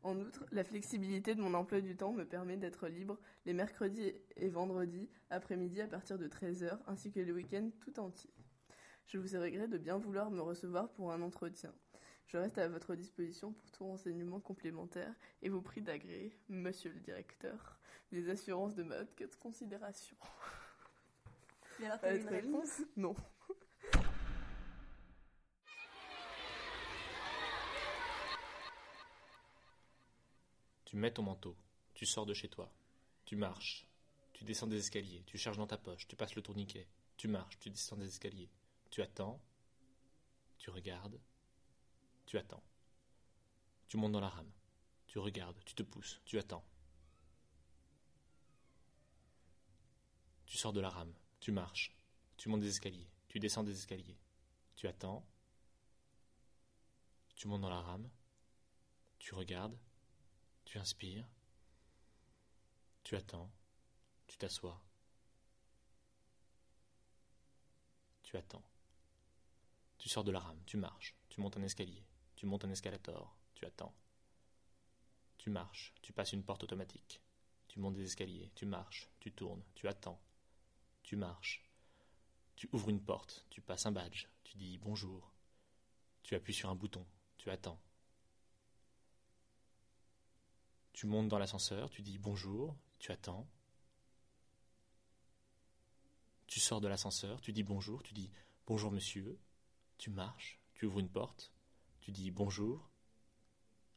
[0.03, 4.14] En outre, la flexibilité de mon emploi du temps me permet d'être libre les mercredis
[4.36, 8.32] et vendredis après-midi à partir de 13h ainsi que les week-ends tout entiers.
[9.07, 11.74] Je vous ai gré de bien vouloir me recevoir pour un entretien.
[12.28, 17.01] Je reste à votre disposition pour tout renseignement complémentaire et vous prie d'agréer, monsieur le
[17.01, 17.78] directeur,
[18.12, 20.16] des assurances de ma haute considération.
[21.80, 22.82] Et alors, t'as eu une réponse?
[22.96, 23.16] Non.
[30.91, 31.57] Tu mets ton manteau,
[31.95, 32.68] tu sors de chez toi,
[33.24, 33.86] tu marches,
[34.32, 37.61] tu descends des escaliers, tu cherches dans ta poche, tu passes le tourniquet, tu marches,
[37.61, 38.51] tu descends des escaliers,
[38.91, 39.41] tu attends,
[40.59, 41.20] tu regardes,
[42.26, 42.64] tu attends.
[43.86, 44.51] Tu montes dans la rame,
[45.07, 46.64] tu regardes, tu te pousses, tu attends.
[50.45, 51.95] Tu sors de la rame, tu marches,
[52.36, 54.18] tu montes des escaliers, tu descends des escaliers,
[54.74, 55.24] tu attends,
[57.36, 58.11] tu montes dans la rame,
[59.20, 59.78] tu regardes,
[60.71, 61.27] tu inspires,
[63.03, 63.51] tu attends,
[64.29, 64.81] tu t'assois,
[68.23, 68.62] tu attends.
[69.99, 72.07] Tu sors de la rame, tu marches, tu montes un escalier,
[72.37, 73.93] tu montes un escalator, tu attends.
[75.39, 77.21] Tu marches, tu passes une porte automatique,
[77.66, 80.23] tu montes des escaliers, tu marches, tu tournes, tu attends.
[81.03, 81.68] Tu marches,
[82.55, 85.33] tu ouvres une porte, tu passes un badge, tu dis bonjour,
[86.23, 87.05] tu appuies sur un bouton,
[87.39, 87.83] tu attends.
[91.01, 93.48] Tu montes dans l'ascenseur, tu dis bonjour, tu attends.
[96.46, 98.30] Tu sors de l'ascenseur, tu dis bonjour, tu dis
[98.66, 99.38] bonjour monsieur,
[99.96, 101.55] tu marches, tu ouvres une porte,
[102.03, 102.90] tu dis bonjour,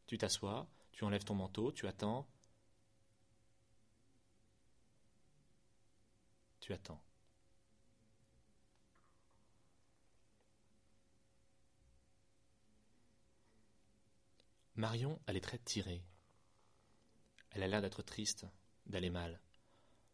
[0.08, 2.26] tu t'assois, tu enlèves ton manteau, tu attends.
[6.62, 7.04] Tu attends.
[14.78, 16.06] Marion a les traits tirés.
[17.54, 18.46] Elle a l'air d'être triste,
[18.86, 19.40] d'aller mal.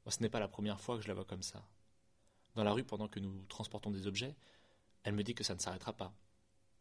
[0.07, 1.67] Ce n'est pas la première fois que je la vois comme ça.
[2.55, 4.35] Dans la rue, pendant que nous transportons des objets,
[5.03, 6.13] elle me dit que ça ne s'arrêtera pas.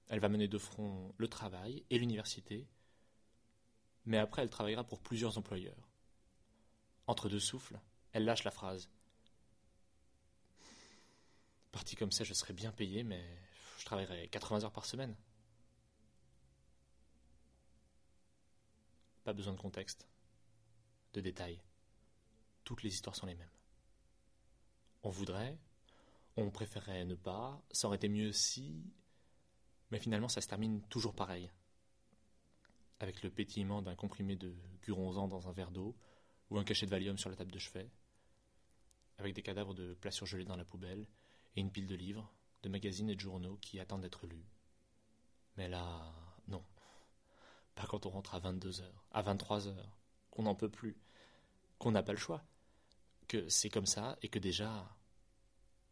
[0.09, 2.67] Elle va mener de front le travail et l'université,
[4.07, 5.89] mais après elle travaillera pour plusieurs employeurs.
[7.07, 7.79] Entre deux souffles,
[8.13, 8.89] elle lâche la phrase.
[11.71, 13.23] Parti comme ça, je serais bien payé, mais
[13.79, 15.15] je travaillerai 80 heures par semaine.
[19.25, 20.09] Pas besoin de contexte,
[21.23, 21.61] détails.
[22.65, 23.51] toutes les histoires sont les mêmes.
[25.03, 25.59] On voudrait,
[26.37, 28.85] on préférerait ne pas, ça aurait été mieux si...
[29.91, 31.51] Mais finalement, ça se termine toujours pareil.
[33.01, 35.97] Avec le pétillement d'un comprimé de guronzan dans un verre d'eau,
[36.51, 37.91] ou un cachet de Valium sur la table de chevet,
[39.19, 41.07] avec des cadavres de plats surgelés dans la poubelle,
[41.57, 42.31] et une pile de livres,
[42.63, 44.47] de magazines et de journaux qui attendent d'être lus.
[45.57, 46.13] Mais là,
[46.47, 46.65] non.
[47.75, 49.99] Pas quand on rentre à 22 heures, à 23 heures,
[50.31, 50.97] qu'on n'en peut plus,
[51.79, 52.45] qu'on n'a pas le choix,
[53.29, 54.97] que c'est comme ça et que déjà,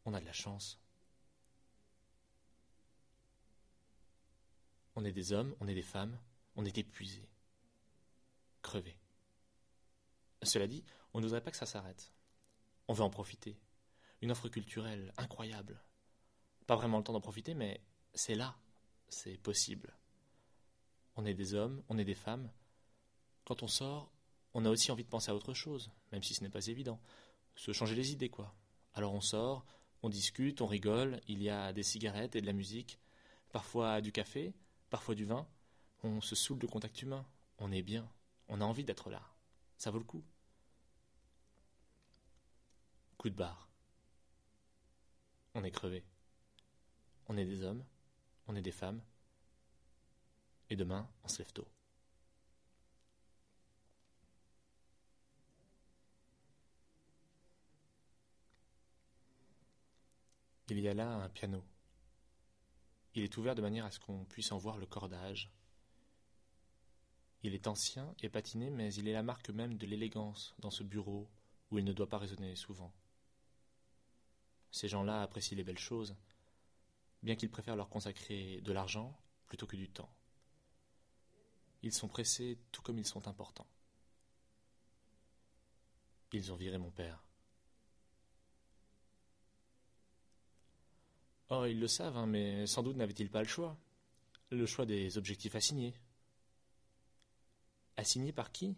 [0.05, 0.79] on a de la chance.
[4.95, 6.19] On est des hommes, on est des femmes,
[6.57, 7.29] on est épuisés,
[8.63, 8.99] crevés.
[10.43, 12.13] Cela dit, on ne voudrait pas que ça s'arrête.
[12.89, 13.59] On veut en profiter.
[14.23, 15.83] Une offre culturelle incroyable.
[16.67, 17.81] Pas vraiment le temps d'en profiter, mais
[18.15, 18.57] c'est là,
[19.09, 19.95] c'est possible.
[21.17, 22.51] On est des hommes, on est des femmes.
[23.45, 24.11] Quand on sort,
[24.59, 26.99] on a aussi envie de penser à autre chose, même si ce n'est pas évident.
[27.57, 28.55] Se changer les idées, quoi.
[28.95, 29.67] Alors on sort,
[30.03, 32.99] on discute, on rigole, il y a des cigarettes et de la musique,
[33.53, 34.55] parfois du café,
[34.89, 35.47] parfois du vin.
[36.03, 37.27] On se saoule de contact humain,
[37.59, 38.11] on est bien,
[38.49, 39.23] on a envie d'être là.
[39.77, 40.25] Ça vaut le coup.
[43.19, 43.69] Coup de barre.
[45.53, 46.03] On est crevé.
[47.29, 47.85] On est des hommes,
[48.49, 49.03] on est des femmes.
[50.71, 51.69] Et demain, on se lève tôt.
[60.69, 61.63] Il y a là un piano.
[63.15, 65.51] Il est ouvert de manière à ce qu'on puisse en voir le cordage.
[67.43, 70.83] Il est ancien et patiné, mais il est la marque même de l'élégance dans ce
[70.83, 71.31] bureau
[71.71, 72.93] où il ne doit pas résonner souvent.
[74.71, 76.17] Ces gens-là apprécient les belles choses,
[77.23, 80.13] bien qu'ils préfèrent leur consacrer de l'argent plutôt que du temps.
[81.83, 83.69] Ils sont pressés tout comme ils sont importants.
[86.33, 87.26] Ils ont viré mon père.
[91.51, 93.77] Oh, ils le savent, hein, mais sans doute n'avaient-ils pas le choix.
[94.51, 95.95] Le choix des objectifs assignés.
[97.97, 98.77] Assignés par qui?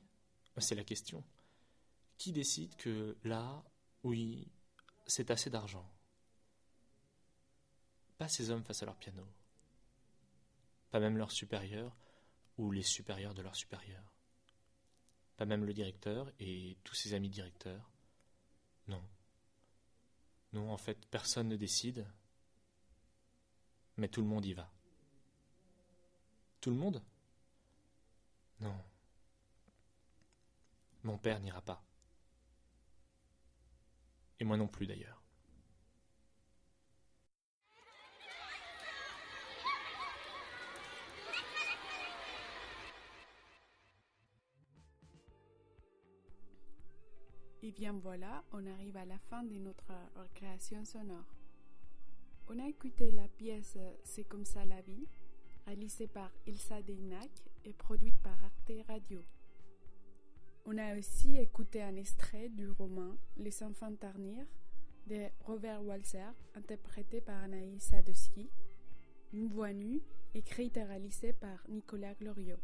[0.59, 1.25] C'est la question.
[2.19, 3.63] Qui décide que là,
[4.03, 4.49] oui,
[5.07, 5.89] c'est assez d'argent?
[8.19, 9.25] Pas ces hommes face à leur piano.
[10.91, 11.97] Pas même leurs supérieurs
[12.57, 14.13] ou les supérieurs de leurs supérieurs.
[15.37, 17.89] Pas même le directeur et tous ses amis directeurs.
[18.89, 19.03] Non.
[20.53, 22.05] Non, en fait, personne ne décide,
[23.99, 24.71] mais tout le monde y va.
[26.61, 27.03] Tout le monde?
[28.61, 28.75] Non.
[31.03, 31.83] Mon père n'ira pas.
[34.41, 35.23] Et moi non plus d'ailleurs.
[47.63, 51.38] Et bien voilà, on arrive à la fin de notre recréation sonore.
[52.51, 55.07] On a écouté la pièce C'est comme ça la vie,
[55.67, 57.31] réalisée par Ilsa Deignac
[57.67, 59.23] et produite par Arte Radio.
[60.65, 64.47] On a aussi écouté un extrait du roman Les enfants tarnir
[65.07, 68.49] de Robert Walser, interprété par Anaïs Sadowski,
[69.35, 70.01] une voix nue
[70.33, 72.61] écrite et réalisée par Nicolas Gloriot.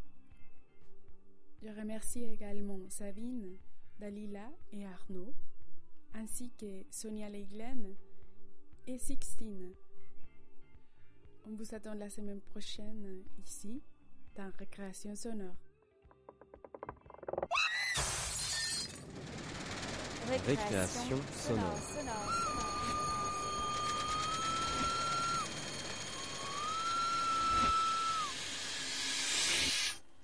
[1.62, 3.58] Je remercie également Savine,
[3.98, 5.34] Dalila et Arnaud,
[6.14, 7.94] ainsi que Sonia Leiglen
[8.86, 9.72] et Sixtine.
[11.46, 13.82] On vous attend la semaine prochaine ici,
[14.36, 15.56] dans Récréation Sonore.
[20.26, 21.78] Récréation sonore.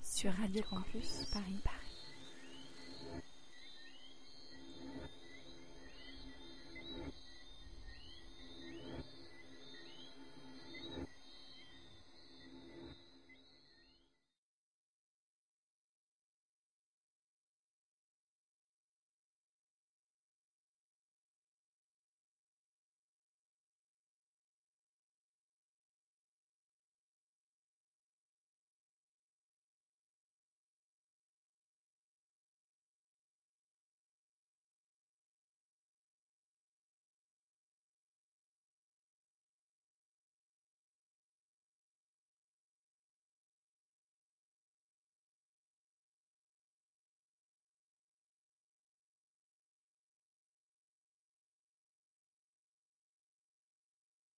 [0.03, 1.61] Sur Radio Campus Paris.
[1.63, 1.90] Paris.